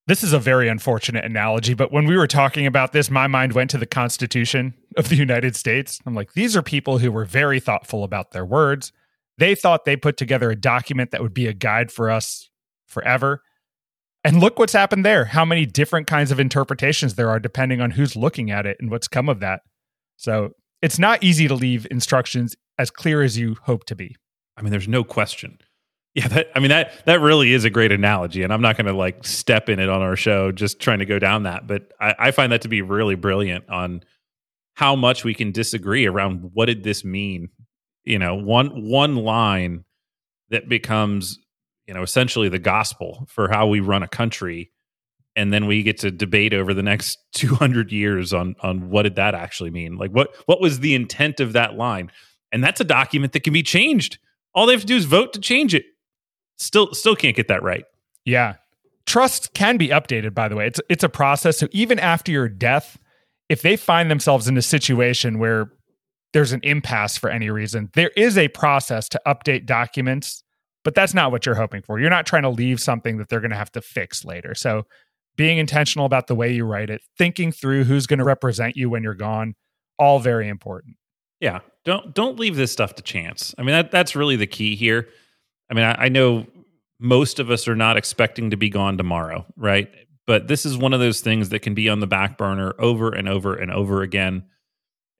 This 0.08 0.24
is 0.24 0.32
a 0.32 0.38
very 0.38 0.68
unfortunate 0.68 1.26
analogy, 1.26 1.74
but 1.74 1.92
when 1.92 2.06
we 2.06 2.16
were 2.16 2.26
talking 2.26 2.64
about 2.64 2.92
this, 2.92 3.10
my 3.10 3.26
mind 3.26 3.52
went 3.52 3.68
to 3.72 3.76
the 3.76 3.84
Constitution 3.84 4.72
of 4.96 5.10
the 5.10 5.16
United 5.16 5.54
States. 5.54 6.00
I'm 6.06 6.14
like, 6.14 6.32
these 6.32 6.56
are 6.56 6.62
people 6.62 6.96
who 6.96 7.12
were 7.12 7.26
very 7.26 7.60
thoughtful 7.60 8.02
about 8.04 8.30
their 8.30 8.46
words. 8.46 8.90
They 9.36 9.54
thought 9.54 9.84
they 9.84 9.96
put 9.96 10.16
together 10.16 10.50
a 10.50 10.56
document 10.56 11.10
that 11.10 11.20
would 11.20 11.34
be 11.34 11.46
a 11.46 11.52
guide 11.52 11.92
for 11.92 12.08
us 12.08 12.48
forever. 12.86 13.42
And 14.24 14.40
look 14.40 14.58
what's 14.58 14.72
happened 14.72 15.04
there. 15.04 15.26
How 15.26 15.44
many 15.44 15.66
different 15.66 16.06
kinds 16.06 16.30
of 16.30 16.40
interpretations 16.40 17.16
there 17.16 17.28
are 17.28 17.38
depending 17.38 17.82
on 17.82 17.90
who's 17.90 18.16
looking 18.16 18.50
at 18.50 18.64
it 18.64 18.78
and 18.80 18.90
what's 18.90 19.08
come 19.08 19.28
of 19.28 19.40
that. 19.40 19.60
So 20.16 20.52
it's 20.80 20.98
not 20.98 21.22
easy 21.22 21.48
to 21.48 21.54
leave 21.54 21.86
instructions 21.90 22.56
as 22.78 22.90
clear 22.90 23.20
as 23.20 23.36
you 23.36 23.56
hope 23.64 23.84
to 23.84 23.94
be. 23.94 24.16
I 24.56 24.62
mean, 24.62 24.70
there's 24.70 24.88
no 24.88 25.04
question. 25.04 25.58
Yeah, 26.18 26.26
that, 26.26 26.50
I 26.56 26.58
mean 26.58 26.70
that 26.70 27.04
that 27.06 27.20
really 27.20 27.52
is 27.52 27.64
a 27.64 27.70
great 27.70 27.92
analogy, 27.92 28.42
and 28.42 28.52
I'm 28.52 28.60
not 28.60 28.76
going 28.76 28.88
to 28.88 28.92
like 28.92 29.24
step 29.24 29.68
in 29.68 29.78
it 29.78 29.88
on 29.88 30.02
our 30.02 30.16
show, 30.16 30.50
just 30.50 30.80
trying 30.80 30.98
to 30.98 31.06
go 31.06 31.20
down 31.20 31.44
that. 31.44 31.68
But 31.68 31.92
I, 32.00 32.14
I 32.18 32.30
find 32.32 32.50
that 32.50 32.62
to 32.62 32.68
be 32.68 32.82
really 32.82 33.14
brilliant 33.14 33.68
on 33.70 34.02
how 34.74 34.96
much 34.96 35.22
we 35.22 35.32
can 35.32 35.52
disagree 35.52 36.06
around 36.06 36.50
what 36.54 36.66
did 36.66 36.82
this 36.82 37.04
mean? 37.04 37.50
You 38.02 38.18
know 38.18 38.34
one 38.34 38.88
one 38.88 39.14
line 39.14 39.84
that 40.50 40.68
becomes 40.68 41.38
you 41.86 41.94
know 41.94 42.02
essentially 42.02 42.48
the 42.48 42.58
gospel 42.58 43.24
for 43.28 43.48
how 43.48 43.68
we 43.68 43.78
run 43.78 44.02
a 44.02 44.08
country 44.08 44.72
and 45.36 45.52
then 45.52 45.66
we 45.66 45.84
get 45.84 45.98
to 45.98 46.10
debate 46.10 46.52
over 46.52 46.74
the 46.74 46.82
next 46.82 47.20
200 47.34 47.92
years 47.92 48.32
on 48.32 48.56
on 48.60 48.90
what 48.90 49.02
did 49.02 49.14
that 49.14 49.36
actually 49.36 49.70
mean? 49.70 49.98
Like 49.98 50.10
what 50.10 50.34
what 50.46 50.60
was 50.60 50.80
the 50.80 50.96
intent 50.96 51.38
of 51.38 51.52
that 51.52 51.76
line? 51.76 52.10
And 52.50 52.64
that's 52.64 52.80
a 52.80 52.84
document 52.84 53.34
that 53.34 53.44
can 53.44 53.52
be 53.52 53.62
changed. 53.62 54.18
All 54.52 54.66
they 54.66 54.72
have 54.72 54.80
to 54.80 54.86
do 54.88 54.96
is 54.96 55.04
vote 55.04 55.32
to 55.34 55.40
change 55.40 55.76
it 55.76 55.84
still 56.58 56.92
still 56.94 57.16
can't 57.16 57.36
get 57.36 57.48
that 57.48 57.62
right 57.62 57.84
yeah 58.24 58.54
trust 59.06 59.54
can 59.54 59.76
be 59.76 59.88
updated 59.88 60.34
by 60.34 60.48
the 60.48 60.56
way 60.56 60.66
it's 60.66 60.80
it's 60.88 61.04
a 61.04 61.08
process 61.08 61.58
so 61.58 61.68
even 61.72 61.98
after 61.98 62.30
your 62.30 62.48
death 62.48 62.98
if 63.48 63.62
they 63.62 63.76
find 63.76 64.10
themselves 64.10 64.46
in 64.46 64.56
a 64.56 64.62
situation 64.62 65.38
where 65.38 65.70
there's 66.32 66.52
an 66.52 66.60
impasse 66.62 67.16
for 67.16 67.30
any 67.30 67.50
reason, 67.50 67.90
there 67.94 68.10
is 68.16 68.36
a 68.36 68.48
process 68.48 69.08
to 69.08 69.20
update 69.26 69.66
documents, 69.66 70.42
but 70.84 70.94
that's 70.94 71.14
not 71.14 71.30
what 71.30 71.46
you're 71.46 71.54
hoping 71.54 71.82
for. 71.82 71.98
You're 71.98 72.10
not 72.10 72.26
trying 72.26 72.42
to 72.42 72.50
leave 72.50 72.80
something 72.80 73.16
that 73.18 73.28
they're 73.28 73.40
going 73.40 73.50
to 73.50 73.56
have 73.56 73.72
to 73.72 73.80
fix 73.80 74.24
later. 74.24 74.54
So, 74.54 74.84
being 75.36 75.58
intentional 75.58 76.04
about 76.04 76.26
the 76.26 76.34
way 76.34 76.52
you 76.52 76.64
write 76.64 76.90
it, 76.90 77.00
thinking 77.16 77.52
through 77.52 77.84
who's 77.84 78.08
going 78.08 78.18
to 78.18 78.24
represent 78.24 78.76
you 78.76 78.90
when 78.90 79.04
you're 79.04 79.14
gone, 79.14 79.54
all 79.96 80.18
very 80.18 80.48
important. 80.48 80.96
Yeah, 81.40 81.60
don't 81.84 82.12
don't 82.12 82.38
leave 82.38 82.56
this 82.56 82.72
stuff 82.72 82.96
to 82.96 83.02
chance. 83.02 83.54
I 83.56 83.62
mean, 83.62 83.72
that 83.72 83.90
that's 83.90 84.16
really 84.16 84.36
the 84.36 84.48
key 84.48 84.74
here. 84.74 85.08
I 85.70 85.74
mean, 85.74 85.84
I, 85.84 86.06
I 86.06 86.08
know 86.08 86.46
most 87.00 87.38
of 87.40 87.50
us 87.50 87.68
are 87.68 87.76
not 87.76 87.96
expecting 87.96 88.50
to 88.50 88.56
be 88.56 88.70
gone 88.70 88.96
tomorrow, 88.98 89.46
right? 89.56 89.90
But 90.26 90.48
this 90.48 90.66
is 90.66 90.76
one 90.76 90.92
of 90.94 91.00
those 91.00 91.20
things 91.20 91.50
that 91.50 91.60
can 91.60 91.74
be 91.74 91.88
on 91.88 92.00
the 92.00 92.06
back 92.06 92.38
burner 92.38 92.74
over 92.78 93.10
and 93.10 93.28
over 93.28 93.54
and 93.54 93.70
over 93.70 94.02
again 94.02 94.44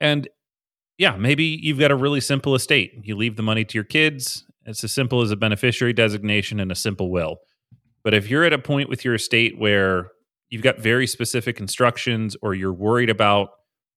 And 0.01 0.29
yeah, 0.99 1.17
maybe 1.17 1.45
you've 1.45 1.79
got 1.79 1.91
a 1.91 1.97
really 1.97 2.21
simple 2.21 2.55
estate. 2.55 2.93
You 3.05 3.17
leave 3.17 3.37
the 3.37 3.43
money 3.43 3.65
to 3.65 3.75
your 3.75 3.85
kids. 3.85 4.45
It's 4.67 4.85
as 4.85 4.93
simple 4.93 5.23
as 5.23 5.31
a 5.31 5.37
beneficiary 5.37 5.93
designation 5.93 6.61
and 6.61 6.73
a 6.73 6.77
simple 6.77 7.11
will. 7.11 7.39
But 8.05 8.15
if 8.15 8.31
you're 8.31 8.45
at 8.45 8.53
a 8.53 8.59
point 8.59 8.89
with 8.89 9.05
your 9.05 9.15
estate 9.15 9.59
where 9.59 10.11
you've 10.51 10.63
got 10.63 10.79
very 10.79 11.07
specific 11.07 11.61
instructions 11.61 12.37
or 12.43 12.55
you're 12.55 12.73
worried 12.73 13.11
about 13.11 13.51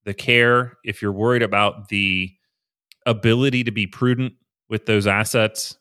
the 0.06 0.14
care, 0.14 0.78
if 0.84 1.02
you're 1.02 1.12
worried 1.12 1.44
about 1.44 1.90
the 1.90 2.32
ability 3.06 3.64
to 3.66 3.72
be 3.72 3.88
prudent 3.88 4.34
with 4.70 4.86
those 4.86 5.08
assets, 5.08 5.78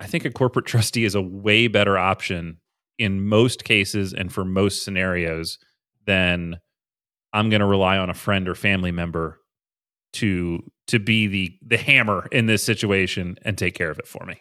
I 0.00 0.06
think 0.06 0.24
a 0.24 0.30
corporate 0.30 0.66
trustee 0.66 1.04
is 1.04 1.14
a 1.14 1.22
way 1.22 1.68
better 1.68 1.98
option 1.98 2.58
in 2.98 3.26
most 3.26 3.64
cases 3.64 4.12
and 4.12 4.32
for 4.32 4.44
most 4.44 4.82
scenarios 4.82 5.58
than 6.06 6.58
I'm 7.32 7.50
going 7.50 7.60
to 7.60 7.66
rely 7.66 7.98
on 7.98 8.10
a 8.10 8.14
friend 8.14 8.48
or 8.48 8.54
family 8.54 8.92
member 8.92 9.40
to 10.14 10.62
to 10.88 10.98
be 10.98 11.26
the 11.26 11.58
the 11.64 11.76
hammer 11.76 12.26
in 12.32 12.46
this 12.46 12.64
situation 12.64 13.36
and 13.42 13.58
take 13.58 13.74
care 13.74 13.90
of 13.90 13.98
it 13.98 14.06
for 14.06 14.24
me. 14.24 14.40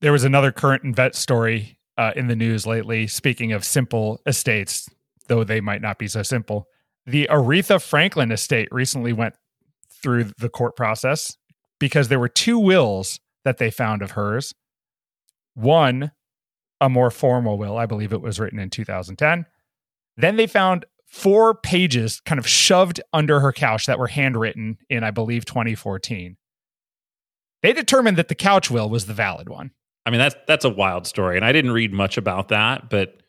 There 0.00 0.12
was 0.12 0.24
another 0.24 0.50
current 0.50 0.96
vet 0.96 1.14
story 1.14 1.78
uh, 1.96 2.12
in 2.16 2.26
the 2.26 2.36
news 2.36 2.66
lately. 2.66 3.06
Speaking 3.06 3.52
of 3.52 3.64
simple 3.64 4.20
estates, 4.26 4.88
though 5.28 5.44
they 5.44 5.60
might 5.60 5.82
not 5.82 5.98
be 5.98 6.08
so 6.08 6.22
simple, 6.22 6.66
the 7.06 7.28
Aretha 7.30 7.80
Franklin 7.82 8.32
estate 8.32 8.68
recently 8.72 9.12
went 9.12 9.34
through 10.02 10.32
the 10.38 10.48
court 10.48 10.76
process 10.76 11.36
because 11.78 12.08
there 12.08 12.18
were 12.18 12.28
two 12.28 12.58
wills 12.58 13.20
that 13.44 13.58
they 13.58 13.70
found 13.70 14.02
of 14.02 14.12
hers. 14.12 14.54
One, 15.54 16.12
a 16.80 16.88
more 16.88 17.10
formal 17.10 17.58
will, 17.58 17.76
I 17.78 17.86
believe 17.86 18.12
it 18.12 18.20
was 18.20 18.38
written 18.38 18.58
in 18.58 18.70
2010. 18.70 19.46
Then 20.16 20.36
they 20.36 20.46
found 20.46 20.84
four 21.06 21.54
pages 21.54 22.20
kind 22.20 22.38
of 22.38 22.46
shoved 22.46 23.00
under 23.12 23.40
her 23.40 23.52
couch 23.52 23.86
that 23.86 23.98
were 23.98 24.08
handwritten 24.08 24.78
in, 24.90 25.04
I 25.04 25.10
believe, 25.10 25.44
2014. 25.44 26.36
They 27.62 27.72
determined 27.72 28.18
that 28.18 28.28
the 28.28 28.34
couch 28.34 28.70
will 28.70 28.90
was 28.90 29.06
the 29.06 29.14
valid 29.14 29.48
one. 29.48 29.70
I 30.06 30.10
mean, 30.10 30.18
that's 30.18 30.36
that's 30.46 30.66
a 30.66 30.70
wild 30.70 31.06
story, 31.06 31.36
and 31.36 31.44
I 31.44 31.52
didn't 31.52 31.70
read 31.70 31.92
much 31.92 32.18
about 32.18 32.48
that, 32.48 32.90
but 32.90 33.22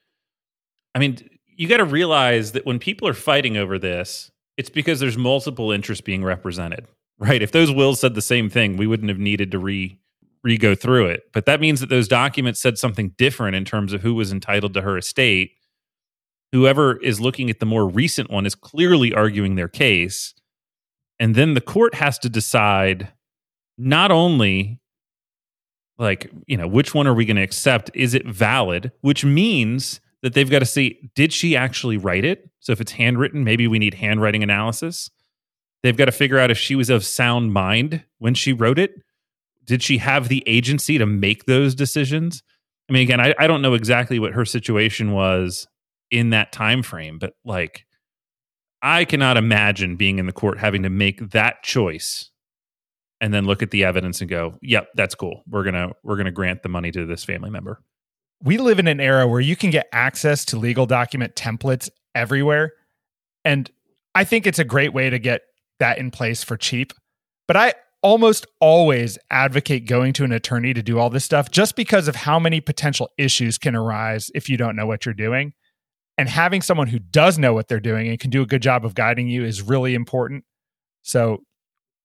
I 0.93 0.99
mean, 0.99 1.17
you 1.45 1.69
got 1.69 1.77
to 1.77 1.85
realize 1.85 2.51
that 2.51 2.65
when 2.65 2.79
people 2.79 3.07
are 3.07 3.13
fighting 3.13 3.55
over 3.55 3.79
this, 3.79 4.31
it's 4.57 4.69
because 4.69 4.99
there's 4.99 5.17
multiple 5.17 5.71
interests 5.71 6.01
being 6.01 6.23
represented, 6.23 6.85
right? 7.17 7.41
If 7.41 7.51
those 7.53 7.71
wills 7.71 8.01
said 8.01 8.13
the 8.13 8.21
same 8.21 8.49
thing, 8.49 8.75
we 8.75 8.87
wouldn't 8.87 9.09
have 9.09 9.19
needed 9.19 9.51
to 9.51 9.59
re 9.59 9.99
re 10.45 10.57
go 10.57 10.75
through 10.75 11.07
it. 11.07 11.23
But 11.33 11.45
that 11.47 11.59
means 11.59 11.81
that 11.81 11.89
those 11.89 12.07
documents 12.07 12.61
said 12.61 12.77
something 12.77 13.09
different 13.17 13.55
in 13.55 13.65
terms 13.65 13.91
of 13.91 14.01
who 14.01 14.13
was 14.13 14.31
entitled 14.31 14.75
to 14.75 14.81
her 14.81 14.97
estate. 14.97 15.51
Whoever 16.51 16.97
is 16.97 17.19
looking 17.19 17.49
at 17.49 17.59
the 17.59 17.65
more 17.65 17.89
recent 17.89 18.29
one 18.29 18.45
is 18.45 18.55
clearly 18.55 19.11
arguing 19.11 19.55
their 19.55 19.67
case, 19.67 20.33
and 21.19 21.35
then 21.35 21.55
the 21.55 21.61
court 21.61 21.95
has 21.95 22.19
to 22.19 22.29
decide 22.29 23.11
not 23.77 24.11
only 24.11 24.79
like 25.97 26.31
you 26.45 26.55
know 26.55 26.67
which 26.67 26.93
one 26.93 27.07
are 27.07 27.13
we 27.13 27.25
going 27.25 27.35
to 27.37 27.43
accept? 27.43 27.89
Is 27.93 28.13
it 28.13 28.25
valid? 28.25 28.91
Which 29.01 29.25
means 29.25 29.99
that 30.21 30.33
they've 30.33 30.49
got 30.49 30.59
to 30.59 30.65
see 30.65 31.09
did 31.15 31.33
she 31.33 31.57
actually 31.57 31.97
write 31.97 32.23
it? 32.23 32.49
So 32.59 32.71
if 32.71 32.79
it's 32.79 32.93
handwritten 32.93 33.43
maybe 33.43 33.67
we 33.67 33.79
need 33.79 33.95
handwriting 33.95 34.43
analysis. 34.43 35.09
They've 35.83 35.97
got 35.97 36.05
to 36.05 36.11
figure 36.11 36.39
out 36.39 36.49
if 36.49 36.57
she 36.57 36.75
was 36.75 36.89
of 36.89 37.05
sound 37.05 37.53
mind 37.53 38.03
when 38.17 38.33
she 38.33 38.53
wrote 38.53 38.79
it 38.79 39.03
did 39.65 39.83
she 39.83 39.97
have 39.97 40.27
the 40.27 40.43
agency 40.47 40.97
to 40.97 41.05
make 41.05 41.45
those 41.45 41.75
decisions 41.75 42.43
i 42.89 42.93
mean 42.93 43.03
again 43.03 43.19
i, 43.19 43.33
I 43.37 43.47
don't 43.47 43.61
know 43.61 43.73
exactly 43.73 44.19
what 44.19 44.33
her 44.33 44.45
situation 44.45 45.11
was 45.11 45.67
in 46.11 46.29
that 46.31 46.51
time 46.51 46.83
frame 46.83 47.19
but 47.19 47.33
like 47.43 47.85
i 48.81 49.05
cannot 49.05 49.37
imagine 49.37 49.95
being 49.95 50.19
in 50.19 50.25
the 50.25 50.33
court 50.33 50.59
having 50.59 50.83
to 50.83 50.89
make 50.89 51.31
that 51.31 51.63
choice 51.63 52.31
and 53.21 53.33
then 53.33 53.45
look 53.45 53.63
at 53.63 53.71
the 53.71 53.83
evidence 53.83 54.21
and 54.21 54.29
go, 54.29 54.57
"Yep, 54.61 54.89
that's 54.95 55.15
cool. 55.15 55.43
We're 55.47 55.63
going 55.63 55.73
to 55.73 55.93
we're 56.03 56.15
going 56.15 56.25
to 56.25 56.31
grant 56.31 56.63
the 56.63 56.69
money 56.69 56.91
to 56.91 57.05
this 57.05 57.23
family 57.23 57.49
member." 57.49 57.81
We 58.43 58.57
live 58.57 58.79
in 58.79 58.87
an 58.87 58.99
era 58.99 59.27
where 59.27 59.39
you 59.39 59.55
can 59.55 59.69
get 59.69 59.87
access 59.91 60.45
to 60.45 60.57
legal 60.57 60.85
document 60.85 61.35
templates 61.35 61.89
everywhere, 62.13 62.73
and 63.43 63.69
I 64.13 64.23
think 64.23 64.45
it's 64.45 64.59
a 64.59 64.63
great 64.63 64.93
way 64.93 65.09
to 65.09 65.19
get 65.19 65.41
that 65.79 65.97
in 65.97 66.11
place 66.11 66.43
for 66.43 66.57
cheap. 66.57 66.93
But 67.47 67.57
I 67.57 67.73
almost 68.05 68.45
always 68.61 69.17
advocate 69.31 69.87
going 69.87 70.13
to 70.13 70.23
an 70.23 70.31
attorney 70.31 70.75
to 70.75 70.83
do 70.83 70.99
all 70.99 71.09
this 71.09 71.25
stuff 71.25 71.49
just 71.49 71.75
because 71.75 72.07
of 72.07 72.15
how 72.15 72.37
many 72.37 72.61
potential 72.61 73.09
issues 73.17 73.57
can 73.57 73.75
arise 73.75 74.29
if 74.35 74.47
you 74.47 74.57
don't 74.57 74.75
know 74.75 74.85
what 74.85 75.07
you're 75.07 75.15
doing. 75.15 75.53
And 76.15 76.29
having 76.29 76.61
someone 76.61 76.85
who 76.85 76.99
does 76.99 77.39
know 77.39 77.55
what 77.55 77.67
they're 77.67 77.79
doing 77.79 78.07
and 78.07 78.19
can 78.19 78.29
do 78.29 78.43
a 78.43 78.45
good 78.45 78.61
job 78.61 78.85
of 78.85 78.93
guiding 78.93 79.27
you 79.27 79.43
is 79.43 79.63
really 79.63 79.95
important. 79.95 80.43
So 81.01 81.45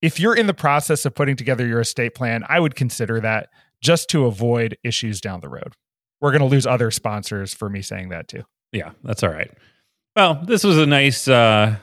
if 0.01 0.19
you're 0.19 0.35
in 0.35 0.47
the 0.47 0.55
process 0.55 1.05
of 1.05 1.15
putting 1.15 1.37
together 1.37 1.67
your 1.67 1.81
estate 1.81 2.15
plan, 2.15 2.47
I 2.49 2.61
would 2.61 2.77
consider 2.77 3.21
that 3.21 3.51
just 3.83 4.09
to 4.09 4.25
avoid 4.25 4.79
issues 4.83 5.21
down 5.21 5.41
the 5.41 5.51
road. 5.51 5.75
We're 6.23 6.31
going 6.33 6.41
to 6.41 6.47
lose 6.47 6.67
other 6.67 6.91
sponsors 6.91 7.53
for 7.53 7.69
me 7.69 7.83
saying 7.83 8.09
that 8.09 8.27
too. 8.27 8.45
Yeah, 8.73 8.93
that's 9.05 9.23
all 9.23 9.31
right. 9.31 9.51
Well, 10.17 10.43
this 10.47 10.65
was 10.65 10.79
a 10.79 10.87
nice, 10.87 11.29
uh, 11.29 11.77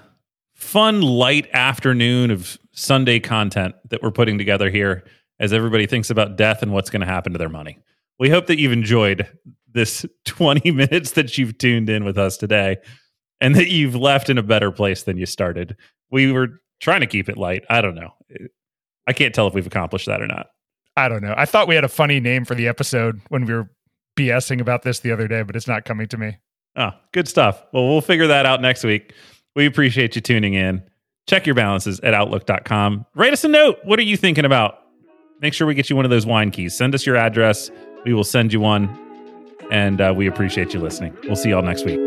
fun, 0.57 1.01
light 1.01 1.47
afternoon 1.53 2.31
of 2.31 2.57
Sunday 2.71 3.19
content 3.19 3.75
that 3.89 4.01
we're 4.01 4.11
putting 4.11 4.37
together 4.37 4.69
here 4.69 5.05
as 5.39 5.53
everybody 5.53 5.85
thinks 5.85 6.09
about 6.09 6.35
death 6.35 6.63
and 6.63 6.73
what's 6.73 6.89
going 6.89 7.01
to 7.01 7.07
happen 7.07 7.31
to 7.31 7.37
their 7.37 7.47
money. 7.47 7.77
We 8.19 8.29
hope 8.29 8.47
that 8.47 8.59
you've 8.59 8.71
enjoyed 8.71 9.27
this 9.71 10.03
20 10.25 10.71
minutes 10.71 11.11
that 11.11 11.37
you've 11.37 11.57
tuned 11.59 11.89
in 11.89 12.03
with 12.03 12.17
us 12.17 12.37
today 12.37 12.77
and 13.39 13.55
that 13.55 13.69
you've 13.69 13.95
left 13.95 14.29
in 14.29 14.39
a 14.39 14.43
better 14.43 14.71
place 14.71 15.03
than 15.03 15.17
you 15.17 15.27
started. 15.27 15.77
We 16.09 16.31
were 16.31 16.59
trying 16.79 17.01
to 17.01 17.07
keep 17.07 17.29
it 17.29 17.37
light. 17.37 17.63
I 17.69 17.81
don't 17.81 17.95
know. 17.95 18.13
I 19.05 19.13
can't 19.13 19.33
tell 19.35 19.47
if 19.47 19.53
we've 19.53 19.67
accomplished 19.67 20.07
that 20.07 20.21
or 20.21 20.27
not. 20.27 20.47
I 20.95 21.07
don't 21.07 21.21
know. 21.21 21.35
I 21.37 21.45
thought 21.45 21.67
we 21.67 21.75
had 21.75 21.83
a 21.83 21.89
funny 21.89 22.19
name 22.19 22.45
for 22.45 22.55
the 22.55 22.67
episode 22.67 23.21
when 23.29 23.45
we 23.45 23.53
were 23.53 23.69
BSing 24.17 24.59
about 24.59 24.81
this 24.81 25.01
the 25.01 25.11
other 25.11 25.27
day, 25.27 25.43
but 25.43 25.55
it's 25.55 25.67
not 25.67 25.85
coming 25.85 26.07
to 26.07 26.17
me. 26.17 26.39
Oh, 26.75 26.91
good 27.11 27.27
stuff. 27.27 27.63
Well, 27.71 27.87
we'll 27.87 28.01
figure 28.01 28.27
that 28.27 28.47
out 28.47 28.59
next 28.59 28.83
week. 28.83 29.13
We 29.57 29.65
appreciate 29.65 30.15
you 30.15 30.21
tuning 30.21 30.53
in. 30.53 30.83
Check 31.25 31.47
your 31.47 31.55
balances 31.55 31.99
at 32.01 32.13
outlook.com. 32.13 33.07
Write 33.15 33.33
us 33.33 33.43
a 33.43 33.47
note. 33.47 33.79
What 33.83 33.97
are 33.97 34.03
you 34.03 34.15
thinking 34.15 34.45
about? 34.45 34.83
Make 35.41 35.55
sure 35.55 35.65
we 35.65 35.73
get 35.73 35.89
you 35.89 35.95
one 35.95 36.05
of 36.05 36.11
those 36.11 36.27
wine 36.27 36.51
keys. 36.51 36.77
Send 36.77 36.93
us 36.93 37.07
your 37.07 37.15
address. 37.15 37.71
We 38.05 38.13
will 38.13 38.23
send 38.23 38.53
you 38.53 38.59
one. 38.59 38.87
And 39.71 39.99
uh, 39.99 40.13
we 40.15 40.27
appreciate 40.27 40.75
you 40.75 40.79
listening. 40.79 41.17
We'll 41.23 41.35
see 41.35 41.49
y'all 41.49 41.63
next 41.63 41.85
week. 41.85 41.99